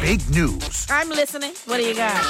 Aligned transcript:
big 0.00 0.28
news. 0.30 0.86
I'm 0.88 1.08
listening. 1.08 1.54
What 1.66 1.78
do 1.78 1.84
you 1.84 1.94
got? 1.94 2.22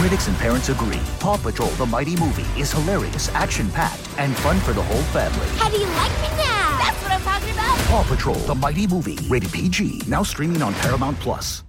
Critics 0.00 0.28
and 0.28 0.36
parents 0.36 0.68
agree. 0.68 1.00
Paw 1.20 1.36
Patrol, 1.36 1.70
the 1.70 1.86
mighty 1.86 2.16
movie, 2.16 2.46
is 2.60 2.72
hilarious, 2.72 3.28
action 3.34 3.70
packed, 3.70 4.08
and 4.18 4.36
fun 4.36 4.58
for 4.60 4.72
the 4.72 4.82
whole 4.82 5.02
family. 5.04 5.46
How 5.58 5.68
do 5.68 5.76
you 5.76 5.86
like 5.86 6.12
me 6.20 6.28
now? 6.36 6.78
That's 6.78 7.02
what 7.02 7.12
I'm 7.12 7.22
talking 7.22 7.50
about. 7.52 7.78
Paw 7.88 8.04
Patrol, 8.08 8.34
the 8.34 8.54
mighty 8.54 8.86
movie, 8.86 9.18
rated 9.28 9.52
PG, 9.52 10.02
now 10.08 10.22
streaming 10.22 10.62
on 10.62 10.74
Paramount 10.74 11.18
Plus. 11.20 11.62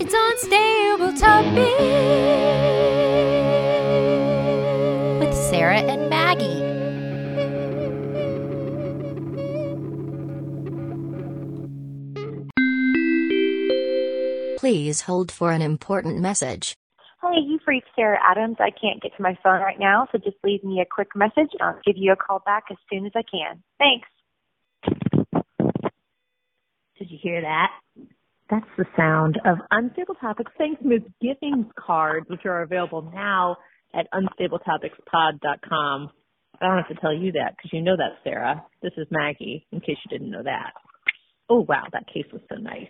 It's 0.00 0.14
unstable 0.14 1.12
topic 1.18 1.78
with 5.20 5.34
Sarah 5.34 5.80
and 5.80 5.97
Please 14.68 15.00
hold 15.00 15.32
for 15.32 15.50
an 15.52 15.62
important 15.62 16.18
message. 16.18 16.76
Hi, 17.22 17.38
you've 17.42 17.62
reached 17.66 17.86
Sarah 17.96 18.18
Adams. 18.22 18.58
I 18.60 18.68
can't 18.68 19.00
get 19.00 19.16
to 19.16 19.22
my 19.22 19.34
phone 19.42 19.62
right 19.62 19.78
now, 19.80 20.06
so 20.12 20.18
just 20.18 20.36
leave 20.44 20.62
me 20.62 20.82
a 20.82 20.84
quick 20.84 21.08
message 21.16 21.48
and 21.58 21.62
I'll 21.62 21.80
give 21.86 21.96
you 21.96 22.12
a 22.12 22.16
call 22.16 22.42
back 22.44 22.64
as 22.70 22.76
soon 22.92 23.06
as 23.06 23.12
I 23.16 23.22
can. 23.22 23.62
Thanks. 23.78 24.06
Did 26.98 27.10
you 27.10 27.16
hear 27.18 27.40
that? 27.40 27.70
That's 28.50 28.66
the 28.76 28.84
sound 28.94 29.40
of 29.46 29.56
Unstable 29.70 30.16
Topics 30.16 30.52
Thanksgiving 30.58 31.70
cards, 31.74 32.28
which 32.28 32.44
are 32.44 32.60
available 32.60 33.10
now 33.14 33.56
at 33.94 34.06
unstabletopicsPod.com. 34.12 36.10
I 36.60 36.66
don't 36.66 36.76
have 36.76 36.94
to 36.94 37.00
tell 37.00 37.14
you 37.14 37.32
that 37.32 37.56
because 37.56 37.72
you 37.72 37.80
know 37.80 37.96
that, 37.96 38.18
Sarah. 38.22 38.62
This 38.82 38.92
is 38.98 39.06
Maggie, 39.10 39.66
in 39.72 39.80
case 39.80 39.96
you 40.04 40.10
didn't 40.10 40.30
know 40.30 40.42
that. 40.42 40.74
Oh, 41.48 41.64
wow, 41.66 41.84
that 41.94 42.06
case 42.12 42.26
was 42.30 42.42
so 42.50 42.56
nice. 42.56 42.88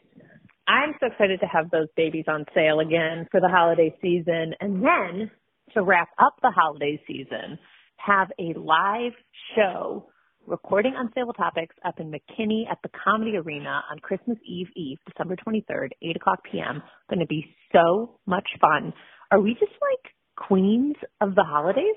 I'm 0.68 0.94
so 1.00 1.06
excited 1.06 1.40
to 1.40 1.46
have 1.46 1.70
those 1.70 1.88
babies 1.96 2.26
on 2.28 2.44
sale 2.54 2.80
again 2.80 3.26
for 3.30 3.40
the 3.40 3.48
holiday 3.48 3.96
season. 4.02 4.52
And 4.60 4.84
then 4.84 5.30
to 5.72 5.82
wrap 5.82 6.10
up 6.18 6.34
the 6.42 6.50
holiday 6.54 7.00
season, 7.06 7.58
have 7.96 8.28
a 8.38 8.52
live 8.58 9.12
show 9.56 10.06
recording 10.46 10.94
Unstable 10.96 11.32
Topics 11.32 11.74
up 11.86 12.00
in 12.00 12.10
McKinney 12.10 12.70
at 12.70 12.78
the 12.82 12.90
Comedy 13.02 13.36
Arena 13.36 13.82
on 13.90 13.98
Christmas 14.00 14.36
Eve 14.46 14.68
Eve, 14.76 14.98
December 15.06 15.36
23rd, 15.36 15.88
8 16.02 16.16
o'clock 16.16 16.40
p.m. 16.50 16.82
Going 17.08 17.20
to 17.20 17.26
be 17.26 17.46
so 17.72 18.18
much 18.26 18.48
fun. 18.60 18.92
Are 19.30 19.40
we 19.40 19.54
just 19.54 19.72
like 19.80 20.12
queens 20.36 20.96
of 21.20 21.34
the 21.34 21.44
holidays? 21.44 21.96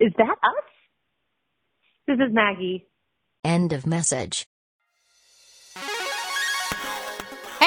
Is 0.00 0.12
that 0.18 0.36
us? 0.42 0.64
This 2.06 2.16
is 2.16 2.32
Maggie. 2.32 2.86
End 3.42 3.72
of 3.72 3.86
message. 3.86 4.46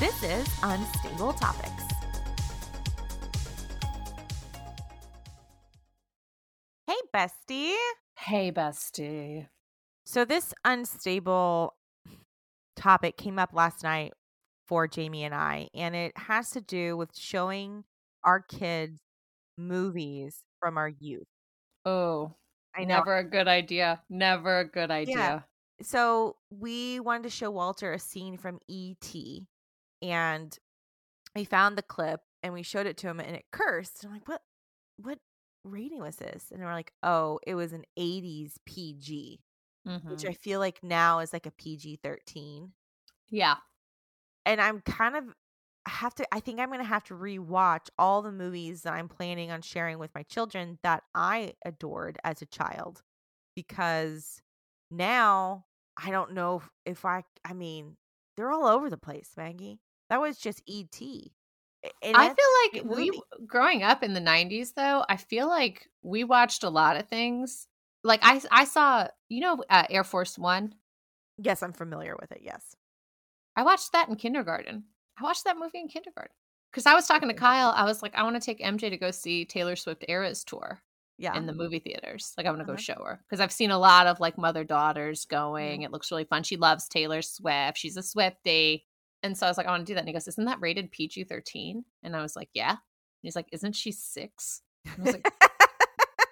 This 0.00 0.22
is 0.22 0.48
Unstable 0.62 1.34
Topics. 1.34 1.84
Hey, 6.86 6.94
bestie. 7.14 7.74
Hey, 8.16 8.50
bestie. 8.50 9.48
So, 10.06 10.24
this 10.24 10.54
unstable 10.64 11.74
topic 12.76 13.18
came 13.18 13.38
up 13.38 13.50
last 13.52 13.82
night 13.82 14.14
for 14.66 14.88
Jamie 14.88 15.24
and 15.24 15.34
I, 15.34 15.68
and 15.74 15.94
it 15.94 16.16
has 16.16 16.52
to 16.52 16.62
do 16.62 16.96
with 16.96 17.14
showing 17.14 17.84
our 18.24 18.40
kids 18.40 18.98
movies 19.58 20.38
from 20.60 20.78
our 20.78 20.88
youth. 20.88 21.28
Oh, 21.84 22.36
I 22.74 22.84
know. 22.84 22.96
never 22.96 23.18
a 23.18 23.24
good 23.24 23.48
idea. 23.48 24.00
Never 24.08 24.60
a 24.60 24.64
good 24.64 24.90
idea. 24.90 25.44
So, 25.82 26.36
we 26.48 27.00
wanted 27.00 27.24
to 27.24 27.30
show 27.30 27.50
Walter 27.50 27.92
a 27.92 27.98
scene 27.98 28.38
from 28.38 28.60
E.T., 28.66 29.46
and 30.02 30.56
we 31.36 31.44
found 31.44 31.78
the 31.78 31.82
clip 31.82 32.20
and 32.42 32.52
we 32.54 32.62
showed 32.62 32.86
it 32.86 32.96
to 32.98 33.08
him, 33.08 33.20
and 33.20 33.36
it 33.36 33.46
cursed. 33.52 34.04
I'm 34.04 34.12
like, 34.12 34.28
what? 34.28 34.42
What 34.96 35.18
rating 35.64 36.00
was 36.00 36.16
this? 36.16 36.50
And 36.52 36.62
we're 36.62 36.72
like, 36.72 36.92
oh, 37.02 37.40
it 37.46 37.54
was 37.54 37.72
an 37.72 37.84
80s 37.96 38.58
PG, 38.66 39.40
which 40.06 40.24
Mhm. 40.24 40.28
I 40.28 40.32
feel 40.34 40.60
like 40.60 40.82
now 40.82 41.20
is 41.20 41.32
like 41.32 41.46
a 41.46 41.50
PG 41.52 41.96
13. 42.02 42.72
Yeah. 43.30 43.56
and 44.46 44.60
I'm 44.60 44.80
kind 44.80 45.16
of 45.16 45.24
have 45.86 46.14
to 46.16 46.26
I 46.34 46.40
think 46.40 46.60
I'm 46.60 46.68
going 46.68 46.80
to 46.80 46.84
have 46.84 47.04
to 47.04 47.14
rewatch 47.14 47.88
all 47.98 48.22
the 48.22 48.32
movies 48.32 48.82
that 48.82 48.92
I'm 48.92 49.08
planning 49.08 49.50
on 49.50 49.62
sharing 49.62 49.98
with 49.98 50.14
my 50.14 50.22
children 50.24 50.78
that 50.82 51.04
I 51.14 51.54
adored 51.64 52.18
as 52.24 52.42
a 52.42 52.46
child 52.46 53.02
because 53.56 54.42
now 54.90 55.66
I 55.96 56.10
don't 56.10 56.32
know 56.34 56.56
if, 56.58 56.70
if 56.86 57.04
I 57.04 57.24
I 57.44 57.54
mean 57.54 57.96
they're 58.36 58.52
all 58.52 58.66
over 58.66 58.90
the 58.90 58.98
place, 58.98 59.30
Maggie. 59.36 59.80
That 60.10 60.20
was 60.20 60.36
just 60.38 60.62
ET. 60.68 61.00
And 62.02 62.14
I 62.16 62.26
feel 62.34 62.84
like 62.84 62.96
we, 62.98 63.10
growing 63.46 63.82
up 63.82 64.02
in 64.02 64.12
the 64.12 64.20
90s, 64.20 64.74
though, 64.74 65.04
I 65.08 65.16
feel 65.16 65.48
like 65.48 65.88
we 66.02 66.24
watched 66.24 66.62
a 66.62 66.68
lot 66.68 66.98
of 66.98 67.08
things. 67.08 67.66
Like, 68.04 68.20
I, 68.22 68.40
I 68.50 68.64
saw, 68.64 69.08
you 69.30 69.40
know, 69.40 69.64
uh, 69.70 69.84
Air 69.88 70.04
Force 70.04 70.38
One. 70.38 70.74
Yes, 71.38 71.62
I'm 71.62 71.72
familiar 71.72 72.16
with 72.20 72.32
it. 72.32 72.40
Yes. 72.42 72.76
I 73.56 73.62
watched 73.62 73.92
that 73.92 74.08
in 74.10 74.16
kindergarten. 74.16 74.84
I 75.18 75.22
watched 75.22 75.44
that 75.44 75.56
movie 75.58 75.78
in 75.80 75.88
kindergarten. 75.88 76.34
Because 76.70 76.86
I 76.86 76.94
was 76.94 77.06
talking 77.06 77.28
to 77.28 77.34
Kyle. 77.34 77.72
I 77.74 77.84
was 77.84 78.02
like, 78.02 78.14
I 78.14 78.22
want 78.22 78.36
to 78.36 78.44
take 78.44 78.60
MJ 78.60 78.90
to 78.90 78.96
go 78.98 79.10
see 79.10 79.44
Taylor 79.44 79.74
Swift 79.74 80.04
Eras 80.08 80.44
Tour 80.44 80.80
Yeah. 81.18 81.36
in 81.36 81.46
the 81.46 81.52
movie 81.54 81.78
theaters. 81.80 82.32
Like, 82.36 82.46
I 82.46 82.50
want 82.50 82.60
to 82.60 82.66
go 82.66 82.72
Uh-huh. 82.74 82.80
show 82.80 83.02
her. 83.04 83.20
Because 83.26 83.40
I've 83.40 83.52
seen 83.52 83.70
a 83.70 83.78
lot 83.78 84.06
of 84.06 84.20
like 84.20 84.36
mother 84.38 84.64
daughters 84.64 85.24
Mm-hmm. 85.24 85.34
going. 85.36 85.82
It 85.82 85.92
looks 85.92 86.10
really 86.10 86.24
fun. 86.24 86.42
She 86.42 86.56
loves 86.56 86.88
Taylor 86.88 87.22
Swift. 87.22 87.78
She's 87.78 87.96
a 87.96 88.00
Swiftie. 88.02 88.82
And 89.22 89.36
so 89.36 89.46
I 89.46 89.50
was 89.50 89.58
like, 89.58 89.66
I 89.66 89.70
want 89.70 89.86
to 89.86 89.90
do 89.90 89.94
that. 89.94 90.00
And 90.00 90.08
he 90.08 90.12
goes, 90.12 90.28
Isn't 90.28 90.46
that 90.46 90.60
rated 90.60 90.90
PG 90.90 91.24
13? 91.24 91.84
And 92.02 92.16
I 92.16 92.22
was 92.22 92.36
like, 92.36 92.48
Yeah. 92.54 92.70
And 92.70 92.78
he's 93.22 93.36
like, 93.36 93.48
Isn't 93.52 93.74
she 93.76 93.92
six? 93.92 94.62
And 94.84 94.94
I 94.98 95.02
was 95.02 95.12
like, 95.14 95.32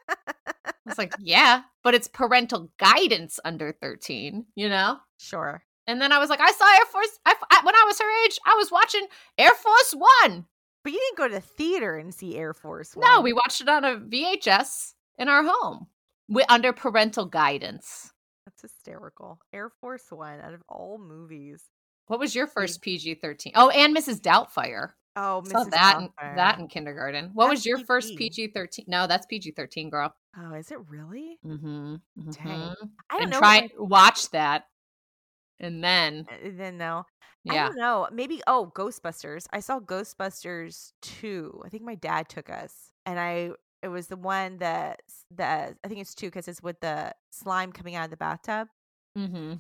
I 0.09 0.73
was 0.87 0.99
like, 0.99 1.15
Yeah, 1.19 1.63
but 1.85 1.95
it's 1.95 2.09
parental 2.09 2.71
guidance 2.79 3.39
under 3.45 3.73
13, 3.73 4.47
you 4.55 4.69
know? 4.69 4.99
sure. 5.19 5.63
And 5.87 6.01
then 6.03 6.13
I 6.13 6.19
was 6.19 6.29
like, 6.29 6.41
I 6.41 6.51
saw 6.53 6.67
Air 6.79 6.85
Force. 6.93 7.19
I, 7.25 7.35
I- 7.51 7.61
when 7.65 7.75
I 7.75 7.85
was 7.87 7.99
her 7.99 8.25
age, 8.27 8.39
I 8.47 8.55
was 8.57 8.71
watching 8.71 9.07
Air 9.39 9.55
Force 9.55 9.93
One. 9.95 10.47
But 10.85 10.93
you 10.93 10.99
didn't 11.01 11.19
go 11.19 11.29
to 11.29 11.35
the 11.35 11.41
theater 11.41 11.97
and 11.97 12.15
see 12.15 12.37
Air 12.37 12.53
Force 12.55 12.95
One. 12.95 13.07
No, 13.11 13.21
we 13.21 13.33
watched 13.33 13.61
it 13.61 13.69
on 13.69 13.85
a 13.85 13.97
VHS 13.97 14.93
in 15.19 15.29
our 15.29 15.43
home 15.45 15.87
wi- 16.29 16.47
under 16.49 16.73
parental 16.73 17.25
guidance. 17.27 18.13
That's 18.47 18.63
hysterical. 18.63 19.41
Air 19.53 19.71
Force 19.81 20.05
One 20.11 20.41
out 20.41 20.55
of 20.55 20.63
all 20.69 20.99
movies. 20.99 21.63
What 22.09 22.19
was 22.19 22.35
your 22.35 22.47
first 22.47 22.83
PG 22.83 23.17
13? 23.17 23.53
Oh, 23.55 23.69
and 23.71 23.97
Mrs. 23.97 24.21
Doubtfire. 24.21 24.91
Oh, 25.15 25.43
Saw 25.45 25.65
Mrs. 25.65 25.71
that 25.71 25.99
in, 25.99 26.11
that 26.37 26.59
in 26.59 26.69
kindergarten. 26.69 27.31
What 27.35 27.47
That's 27.47 27.59
was 27.59 27.67
your 27.67 27.79
first 27.81 28.17
PG. 28.17 28.47
PG 28.47 28.53
13? 28.53 28.85
No, 28.89 29.07
that's 29.07 29.27
PG 29.27 29.53
13, 29.53 29.91
girl. 29.91 30.15
Oh, 30.37 30.55
is 30.55 30.71
it 30.71 30.79
really? 30.89 31.39
Mm-hmm. 31.45 31.97
Dang. 32.31 32.47
I 32.47 32.49
don't 32.51 32.61
know. 32.61 33.19
and 33.21 33.31
know. 33.31 33.39
try 33.39 33.69
what 33.77 33.91
watch 33.91 34.31
that. 34.31 34.65
And 35.61 35.83
then, 35.83 36.25
my- 36.31 36.49
uh, 36.49 36.53
then 36.57 36.79
no. 36.79 37.05
I 37.49 37.55
yeah. 37.55 37.67
don't 37.67 37.77
know. 37.79 38.09
Maybe 38.13 38.43
oh, 38.47 38.73
Ghostbusters. 38.75 39.47
I 39.53 39.61
saw 39.61 39.81
Ghostbusters 39.81 40.93
2. 41.03 41.63
I 41.65 41.69
think 41.69 41.83
my 41.83 41.95
dad 41.95 42.29
took 42.29 42.49
us. 42.51 42.93
And 43.05 43.19
I 43.19 43.51
it 43.83 43.89
was 43.89 44.09
the 44.09 44.17
one 44.17 44.59
that 44.59 45.01
that 45.37 45.77
I 45.83 45.89
think 45.89 46.01
it's 46.01 46.15
2 46.15 46.31
cuz 46.31 46.47
it's 46.47 46.63
with 46.63 46.81
the 46.81 47.13
slime 47.31 47.73
coming 47.73 47.95
out 47.97 48.05
of 48.05 48.11
the 48.11 48.17
bathtub. 48.17 48.69
Mm-hmm. 49.17 49.55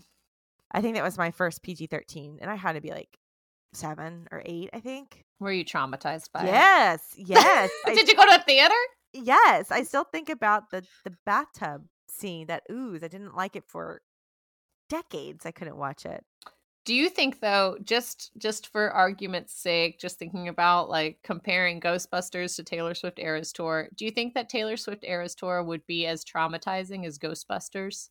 I 0.70 0.80
think 0.80 0.96
that 0.96 1.04
was 1.04 1.18
my 1.18 1.30
first 1.30 1.62
PG-13 1.62 2.38
and 2.40 2.50
I 2.50 2.54
had 2.54 2.72
to 2.72 2.80
be 2.80 2.90
like 2.90 3.18
7 3.72 4.28
or 4.30 4.42
8, 4.44 4.70
I 4.72 4.80
think. 4.80 5.24
Were 5.40 5.52
you 5.52 5.64
traumatized 5.64 6.32
by 6.32 6.42
it? 6.42 6.46
Yes. 6.46 7.14
Yes. 7.16 7.70
I 7.86 7.94
Did 7.94 8.08
you 8.08 8.16
go 8.16 8.26
to 8.26 8.36
a 8.36 8.42
theater? 8.42 8.74
Yes, 9.12 9.70
I 9.70 9.82
still 9.84 10.04
think 10.04 10.28
about 10.28 10.70
the 10.70 10.84
the 11.04 11.14
bathtub 11.24 11.86
scene, 12.08 12.46
that 12.48 12.64
ooze. 12.70 13.02
I 13.02 13.08
didn't 13.08 13.34
like 13.34 13.56
it 13.56 13.64
for 13.66 14.02
decades. 14.88 15.46
I 15.46 15.50
couldn't 15.50 15.76
watch 15.76 16.04
it. 16.04 16.24
Do 16.84 16.94
you 16.94 17.08
think 17.08 17.40
though, 17.40 17.76
just 17.82 18.30
just 18.38 18.68
for 18.68 18.90
argument's 18.90 19.54
sake, 19.54 19.98
just 19.98 20.18
thinking 20.18 20.48
about 20.48 20.88
like 20.88 21.18
comparing 21.22 21.80
Ghostbusters 21.80 22.56
to 22.56 22.64
Taylor 22.64 22.94
Swift 22.94 23.18
Eras 23.18 23.52
Tour, 23.52 23.88
do 23.96 24.04
you 24.04 24.10
think 24.10 24.34
that 24.34 24.48
Taylor 24.48 24.76
Swift 24.76 25.04
Eras 25.04 25.34
Tour 25.34 25.62
would 25.62 25.86
be 25.86 26.06
as 26.06 26.24
traumatizing 26.24 27.06
as 27.06 27.18
Ghostbusters? 27.18 28.08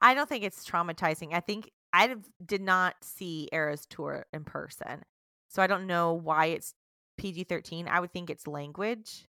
I 0.00 0.14
don't 0.14 0.28
think 0.28 0.44
it's 0.44 0.64
traumatizing. 0.68 1.32
I 1.34 1.40
think 1.40 1.70
I 1.92 2.16
did 2.44 2.62
not 2.62 3.02
see 3.04 3.48
Eras 3.52 3.86
tour 3.86 4.26
in 4.32 4.44
person. 4.44 5.02
So 5.48 5.62
I 5.62 5.66
don't 5.66 5.86
know 5.86 6.14
why 6.14 6.46
it's 6.46 6.74
PG 7.18 7.44
13. 7.44 7.88
I 7.88 8.00
would 8.00 8.12
think 8.12 8.30
it's 8.30 8.46
language. 8.46 9.26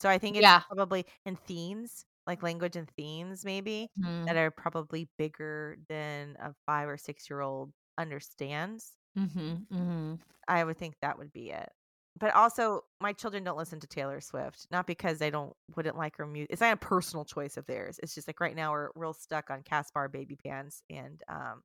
So 0.00 0.08
I 0.10 0.18
think 0.18 0.36
it's 0.36 0.52
Yeah. 0.52 0.64
probably 0.68 1.06
in 1.26 1.36
themes, 1.36 2.04
like 2.26 2.42
language 2.42 2.76
and 2.76 2.90
themes, 2.96 3.44
maybe, 3.44 3.90
Mhm. 3.96 4.28
that 4.28 4.36
are 4.38 4.50
probably 4.52 5.10
bigger 5.18 5.78
than 5.88 6.36
a 6.40 6.54
five 6.66 6.88
or 6.88 6.98
six 6.98 7.30
year 7.30 7.40
old 7.42 7.72
understands. 7.98 8.96
Mhm. 9.16 9.66
Mhm. 9.70 10.20
I 10.48 10.64
would 10.64 10.78
think 10.78 10.96
that 11.00 11.18
would 11.18 11.32
be 11.32 11.50
it. 11.50 11.72
But 12.16 12.34
also, 12.34 12.84
my 13.00 13.12
children 13.12 13.42
don't 13.42 13.56
listen 13.58 13.80
to 13.80 13.86
Taylor 13.88 14.20
Swift, 14.20 14.66
not 14.70 14.86
because 14.86 15.18
they 15.18 15.30
don't 15.30 15.52
wouldn't 15.76 15.96
like 15.96 16.16
her 16.16 16.26
music. 16.26 16.50
It's 16.52 16.60
not 16.60 16.72
a 16.72 16.76
personal 16.76 17.24
choice 17.24 17.56
of 17.56 17.66
theirs. 17.66 17.98
It's 18.02 18.14
just 18.14 18.28
like 18.28 18.38
right 18.40 18.54
now 18.54 18.70
we're 18.72 18.90
real 18.94 19.12
stuck 19.14 19.50
on 19.50 19.62
Caspar 19.64 20.08
Babypants 20.08 20.82
and 20.88 21.20
um, 21.28 21.62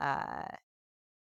uh, 0.00 0.44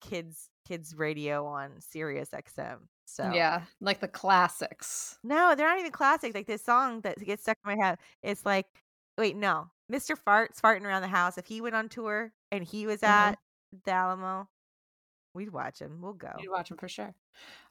kids 0.02 0.50
kids 0.68 0.96
radio 0.96 1.46
on 1.46 1.80
Sirius 1.82 2.30
XM. 2.34 2.80
So 3.06 3.32
Yeah, 3.34 3.64
like 3.80 4.00
the 4.02 4.08
classics. 4.08 5.18
no, 5.24 5.56
they're 5.56 5.68
not 5.68 5.80
even 5.80 5.92
classic. 5.92 6.34
Like 6.34 6.48
this 6.48 6.64
song 6.64 7.02
that 7.02 7.20
gets 7.24 7.44
stuck 7.44 7.58
in 7.66 7.78
my 7.78 7.86
head. 7.86 8.00
It's 8.24 8.46
like, 8.46 8.68
wait, 9.18 9.36
no, 9.36 9.70
Mr. 9.92 10.16
Farts 10.16 10.60
farting 10.62 10.84
around 10.84 11.02
the 11.04 11.08
house. 11.08 11.38
If 11.38 11.46
he 11.46 11.62
went 11.62 11.76
on 11.76 11.90
tour 11.90 12.34
and 12.52 12.64
he 12.64 12.86
was 12.88 13.02
Mhm. 13.02 13.36
at 13.36 13.40
the 13.86 13.92
Alamo, 13.92 14.50
we'd 15.34 15.52
watch 15.52 15.80
him. 15.80 16.00
We'll 16.02 16.14
go. 16.14 16.32
We'd 16.40 16.50
watch 16.50 16.70
them 16.70 16.78
for 16.78 16.88
sure. 16.88 17.14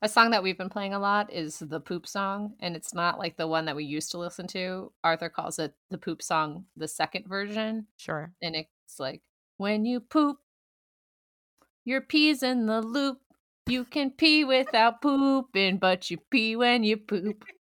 A 0.03 0.09
song 0.09 0.31
that 0.31 0.43
we've 0.43 0.59
been 0.59 0.69
playing 0.71 0.95
a 0.95 0.99
lot 0.99 1.33
is 1.33 1.59
the 1.59 1.81
poop 1.81 2.07
song, 2.07 2.55
and 2.61 2.75
it's 2.77 2.95
not 2.95 3.19
like 3.19 3.37
the 3.37 3.47
one 3.47 3.67
that 3.67 3.77
we 3.77 3.85
used 3.85 4.11
to 4.13 4.19
listen 4.19 4.47
to. 4.49 4.93
Arthur 5.05 5.29
calls 5.29 5.59
it 5.59 5.75
the 5.91 5.99
poop 5.99 6.23
song, 6.23 6.65
the 6.77 6.89
second 6.89 7.27
version, 7.29 7.87
Sure. 7.97 8.33
and 8.43 8.57
it's 8.57 8.99
like 8.99 9.23
when 9.59 9.85
you 9.85 10.01
poop, 10.01 10.39
your 11.85 12.01
pee's 12.01 12.43
in 12.43 12.67
the 12.67 12.81
loop. 12.81 13.19
You 13.67 13.85
can 13.85 14.11
pee 14.11 14.43
without 14.45 15.01
pooping, 15.03 15.79
but 15.79 16.11
you 16.11 16.19
pee 16.31 16.57
when 16.57 16.83
you 16.83 16.97
poop. 16.97 17.45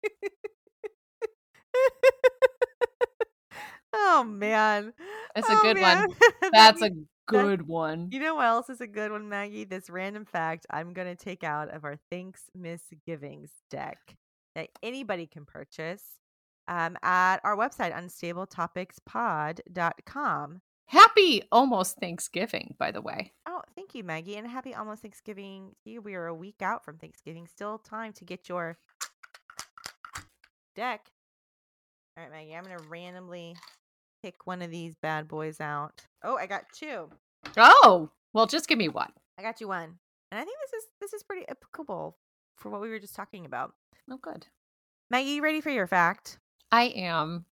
oh 3.93 4.25
man, 4.25 4.93
It's 5.37 5.49
a 5.49 5.53
Oh, 5.53 5.63
good 5.63 5.77
man. 5.77 6.09
one. 6.09 6.51
That's 6.53 6.83
a 6.83 6.91
Good 7.29 7.69
one. 7.69 8.09
You 8.11 8.21
know 8.21 8.37
what 8.37 8.47
else 8.47 8.71
is 8.71 8.81
a 8.81 8.87
good 8.87 9.13
one, 9.13 9.29
Maggie? 9.29 9.65
This 9.65 9.91
random 9.91 10.25
fact 10.25 10.65
I'm 10.71 10.95
going 10.95 11.15
to 11.15 11.25
take 11.25 11.45
out 11.45 11.69
of 11.69 11.85
our 11.85 11.99
Thanks 12.11 12.45
Misgivings 12.55 13.51
deck 13.71 13.99
that 14.55 14.71
anybody 14.83 15.27
can 15.27 15.45
purchase 15.45 16.03
um, 16.69 16.97
at 17.03 17.41
our 17.45 17.55
website, 17.57 17.95
unstabletopicsPod.com. 17.95 20.61
Happy 20.87 21.43
almost 21.53 21.99
Thanksgiving, 21.99 22.75
by 22.79 22.91
the 22.91 23.03
way. 23.03 23.35
Oh, 23.47 23.61
thank 23.77 23.95
you, 23.95 24.03
Maggie, 24.03 24.37
and 24.37 24.49
happy 24.49 24.75
almost 24.75 25.03
Thanksgiving 25.03 25.73
to 25.85 25.91
you. 25.91 26.01
We 26.01 26.15
are 26.15 26.29
a 26.29 26.35
week 26.35 26.63
out 26.63 26.83
from 26.83 26.97
Thanksgiving. 26.97 27.47
Still 27.47 27.77
time 27.77 28.15
to 28.15 28.25
get 28.25 28.49
your 28.49 28.79
deck. 30.75 31.11
All 32.17 32.25
right, 32.25 32.33
Maggie, 32.33 32.57
I'm 32.57 32.65
going 32.65 32.79
to 32.79 32.85
randomly 32.89 33.55
pick 34.23 34.47
one 34.47 34.63
of 34.63 34.71
these 34.71 34.95
bad 34.97 35.29
boys 35.29 35.61
out. 35.61 36.07
Oh, 36.23 36.37
I 36.37 36.47
got 36.47 36.65
two. 36.73 37.09
Oh, 37.57 38.11
well, 38.33 38.47
just 38.47 38.69
give 38.69 38.79
me 38.79 38.89
one. 38.89 39.13
I 39.39 39.43
got 39.43 39.61
you 39.61 39.69
one. 39.69 39.99
And 40.31 40.41
I 40.41 40.45
think 40.45 40.59
this 40.61 40.83
is 40.83 40.89
this 41.01 41.13
is 41.13 41.23
pretty 41.23 41.49
applicable 41.49 42.17
for 42.57 42.71
what 42.71 42.81
we 42.81 42.91
were 42.91 42.99
just 42.99 43.15
talking 43.15 43.47
about. 43.47 43.73
Oh, 44.11 44.19
good. 44.21 44.47
Maggie, 45.11 45.31
you 45.31 45.43
ready 45.43 45.61
for 45.61 45.71
your 45.71 45.87
fact? 45.87 46.39
I 46.71 46.85
am. 46.85 47.47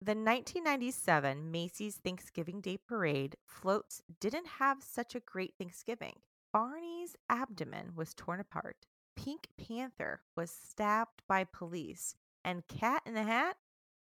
The 0.00 0.12
1997 0.12 1.50
Macy's 1.50 1.96
Thanksgiving 1.96 2.60
Day 2.60 2.76
Parade 2.76 3.36
floats 3.46 4.02
didn't 4.20 4.46
have 4.46 4.82
such 4.82 5.14
a 5.14 5.20
great 5.20 5.54
Thanksgiving. 5.58 6.14
Barney's 6.52 7.16
abdomen 7.28 7.92
was 7.96 8.14
torn 8.14 8.40
apart. 8.40 8.86
Pink 9.16 9.48
Panther 9.58 10.20
was 10.36 10.50
stabbed 10.50 11.22
by 11.28 11.44
police, 11.44 12.14
and 12.44 12.66
Cat 12.68 13.02
in 13.06 13.14
the 13.14 13.24
Hat 13.24 13.56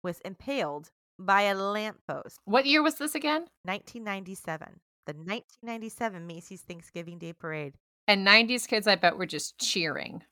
was 0.02 0.20
impaled 0.20 0.90
by 1.18 1.42
a 1.42 1.54
lamppost. 1.54 2.38
What 2.44 2.66
year 2.66 2.82
was 2.82 2.96
this 2.96 3.14
again? 3.14 3.46
1997. 3.64 4.80
The 5.06 5.12
1997 5.12 6.26
Macy's 6.26 6.62
Thanksgiving 6.62 7.18
Day 7.18 7.32
Parade. 7.32 7.74
And 8.08 8.26
90s 8.26 8.66
kids, 8.66 8.86
I 8.86 8.96
bet, 8.96 9.16
were 9.16 9.26
just 9.26 9.58
cheering. 9.58 10.22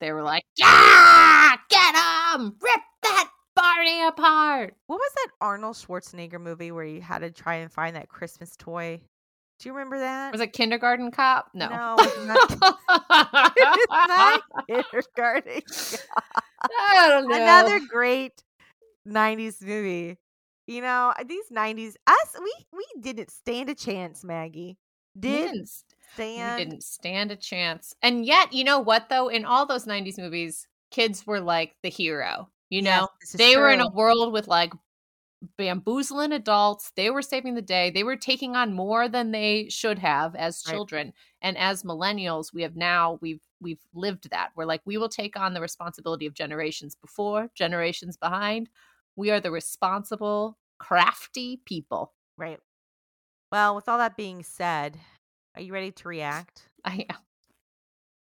They 0.00 0.12
were 0.12 0.22
like, 0.22 0.44
yeah, 0.56 1.56
get 1.68 1.94
him, 1.94 2.56
rip 2.60 2.80
that 3.02 3.30
Barney 3.54 4.06
apart. 4.06 4.74
What 4.86 4.96
was 4.96 5.12
that 5.16 5.28
Arnold 5.40 5.76
Schwarzenegger 5.76 6.40
movie 6.40 6.72
where 6.72 6.84
you 6.84 7.00
had 7.00 7.18
to 7.18 7.30
try 7.30 7.56
and 7.56 7.70
find 7.70 7.94
that 7.96 8.08
Christmas 8.08 8.56
toy? 8.56 9.00
Do 9.60 9.68
you 9.68 9.72
remember 9.72 9.98
that? 9.98 10.32
Was 10.32 10.40
it 10.40 10.52
Kindergarten 10.52 11.10
Cop? 11.10 11.50
No. 11.54 11.68
No, 11.68 11.96
it's 11.98 12.26
not. 12.26 13.52
it's 13.56 13.86
not 13.90 14.42
kindergarten. 14.68 15.62
I 16.62 17.08
don't 17.08 17.28
know. 17.28 17.36
Another 17.36 17.80
great 17.88 18.42
'90s 19.04 19.60
movie. 19.62 20.18
You 20.66 20.80
know, 20.82 21.12
uh, 21.18 21.24
these 21.24 21.50
'90s, 21.50 21.96
us, 22.06 22.36
we 22.42 22.54
we 22.72 22.86
didn't 23.00 23.30
stand 23.30 23.70
a 23.70 23.74
chance. 23.74 24.24
Maggie 24.24 24.78
did 25.18 25.52
didn't, 25.52 25.62
s- 25.62 25.84
we 26.36 26.52
stand. 26.52 26.52
didn't 26.52 26.82
stand 26.84 27.30
a 27.30 27.36
chance. 27.36 27.94
And 28.02 28.26
yet, 28.26 28.52
you 28.52 28.64
know 28.64 28.80
what, 28.80 29.08
though? 29.08 29.28
In 29.28 29.44
all 29.44 29.66
those 29.66 29.86
90s 29.86 30.18
movies, 30.18 30.68
kids 30.90 31.26
were 31.26 31.40
like 31.40 31.76
the 31.82 31.88
hero. 31.90 32.50
You 32.70 32.82
know, 32.82 33.06
is 33.22 33.34
they 33.36 33.56
were 33.56 33.70
in 33.70 33.80
a 33.80 33.90
world 33.92 34.32
with 34.32 34.48
like 34.48 34.72
bamboozling 35.58 36.32
adults. 36.32 36.92
They 36.96 37.10
were 37.10 37.22
saving 37.22 37.54
the 37.54 37.62
day. 37.62 37.90
They 37.90 38.04
were 38.04 38.16
taking 38.16 38.56
on 38.56 38.74
more 38.74 39.08
than 39.08 39.32
they 39.32 39.68
should 39.70 39.98
have 40.00 40.36
as 40.36 40.62
Right. 40.66 40.82
children. 40.84 41.14
And 41.42 41.58
as 41.58 41.84
millennials, 41.84 42.52
we 42.54 42.62
have 42.62 42.76
now 42.76 43.18
we've 43.22 43.42
we've 43.60 43.82
lived 43.94 44.30
that. 44.30 44.52
We're 44.56 44.66
like 44.66 44.82
we 44.86 44.98
will 44.98 45.08
take 45.10 45.36
on 45.38 45.54
the 45.54 45.62
responsibility 45.62 46.26
of 46.26 46.34
generations 46.34 46.96
before, 46.96 47.50
generations 47.54 48.16
behind. 48.18 48.70
We 49.16 49.30
are 49.30 49.40
the 49.40 49.50
responsible, 49.50 50.58
crafty 50.78 51.60
people. 51.64 52.12
Right. 52.36 52.58
Well, 53.52 53.76
with 53.76 53.88
all 53.88 53.98
that 53.98 54.16
being 54.16 54.42
said, 54.42 54.98
are 55.54 55.62
you 55.62 55.72
ready 55.72 55.92
to 55.92 56.08
react? 56.08 56.68
I 56.84 57.06
am. 57.08 57.16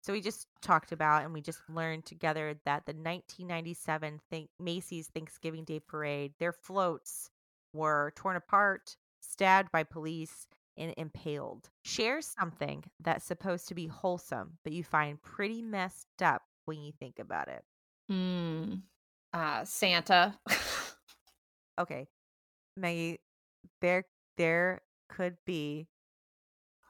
So 0.02 0.12
we 0.12 0.20
just 0.20 0.46
talked 0.62 0.92
about 0.92 1.24
and 1.24 1.34
we 1.34 1.40
just 1.42 1.60
learned 1.68 2.06
together 2.06 2.54
that 2.64 2.86
the 2.86 2.92
1997 2.92 4.20
Thank- 4.30 4.48
Macy's 4.58 5.08
Thanksgiving 5.08 5.64
Day 5.64 5.80
Parade, 5.80 6.32
their 6.38 6.52
floats 6.52 7.30
were 7.74 8.12
torn 8.16 8.36
apart, 8.36 8.96
stabbed 9.20 9.70
by 9.70 9.82
police, 9.82 10.46
and 10.78 10.94
impaled. 10.96 11.68
Share 11.82 12.22
something 12.22 12.84
that's 13.00 13.24
supposed 13.24 13.68
to 13.68 13.74
be 13.74 13.86
wholesome, 13.86 14.58
but 14.64 14.72
you 14.72 14.84
find 14.84 15.20
pretty 15.20 15.60
messed 15.60 16.22
up 16.22 16.42
when 16.64 16.80
you 16.80 16.92
think 16.92 17.18
about 17.18 17.48
it. 17.48 17.64
Mm. 18.10 18.82
Uh, 19.32 19.64
Santa. 19.64 20.38
Okay, 21.78 22.06
Maggie, 22.76 23.20
there 23.80 24.04
there 24.36 24.82
could 25.08 25.36
be 25.46 25.86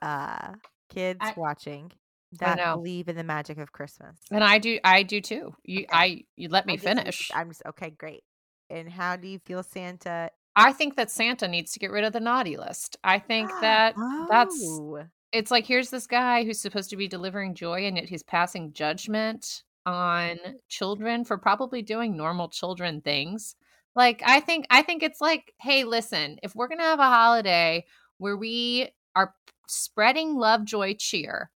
uh 0.02 0.52
kids 0.90 1.18
I- 1.22 1.34
watching 1.36 1.92
that 2.40 2.58
believe 2.74 3.08
in 3.08 3.16
the 3.16 3.24
magic 3.24 3.58
of 3.58 3.72
Christmas. 3.72 4.16
and 4.30 4.44
I 4.44 4.58
do 4.58 4.78
I 4.84 5.02
do 5.02 5.20
too. 5.20 5.54
You 5.64 5.80
Okay. 5.80 5.88
I 5.92 6.20
you 6.36 6.48
let 6.48 6.66
me 6.66 6.76
finish. 6.76 7.30
I'm 7.34 7.48
just 7.48 7.62
okay, 7.66 7.90
great. 7.90 8.22
And 8.70 8.90
how 8.90 9.16
do 9.16 9.28
you 9.28 9.38
feel 9.38 9.62
Santa? 9.62 10.30
I 10.54 10.72
think 10.72 10.96
that 10.96 11.10
Santa 11.10 11.48
needs 11.48 11.72
to 11.72 11.78
get 11.78 11.90
rid 11.90 12.04
of 12.04 12.12
the 12.12 12.20
naughty 12.20 12.56
list. 12.56 12.96
I 13.02 13.18
think 13.18 13.48
that 13.62 13.94
that's 14.28 14.54
Oh, 14.60 15.04
it's 15.32 15.50
like 15.50 15.66
here's 15.66 15.88
this 15.90 16.06
guy 16.06 16.44
who's 16.44 16.60
supposed 16.60 16.90
to 16.90 16.96
be 16.96 17.08
delivering 17.08 17.54
joy 17.54 17.86
and 17.86 17.96
yet 17.96 18.08
he's 18.08 18.22
passing 18.22 18.72
judgment 18.72 19.62
on 19.86 20.36
children 20.68 21.24
for 21.24 21.38
probably 21.38 21.80
doing 21.80 22.16
normal 22.16 22.48
children 22.48 23.00
things. 23.00 23.56
Like 23.98 24.22
I 24.24 24.38
think 24.38 24.64
I 24.70 24.82
think 24.82 25.02
it's 25.02 25.20
like, 25.20 25.52
hey, 25.60 25.82
listen, 25.82 26.38
if 26.44 26.54
we're 26.54 26.68
going 26.68 26.78
to 26.78 26.84
have 26.84 27.00
a 27.00 27.02
holiday 27.02 27.84
where 28.18 28.36
we 28.36 28.90
are 29.16 29.34
spreading 29.66 30.36
love, 30.36 30.64
joy, 30.64 30.94
cheer, 30.96 31.50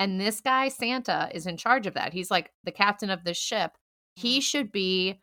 and 0.00 0.20
this 0.20 0.40
guy 0.40 0.68
Santa 0.70 1.30
is 1.32 1.46
in 1.46 1.56
charge 1.56 1.86
of 1.86 1.94
that. 1.94 2.12
He's 2.12 2.32
like 2.32 2.50
the 2.64 2.72
captain 2.72 3.10
of 3.10 3.22
the 3.22 3.32
ship. 3.32 3.70
He 4.16 4.40
should 4.40 4.72
be 4.72 5.20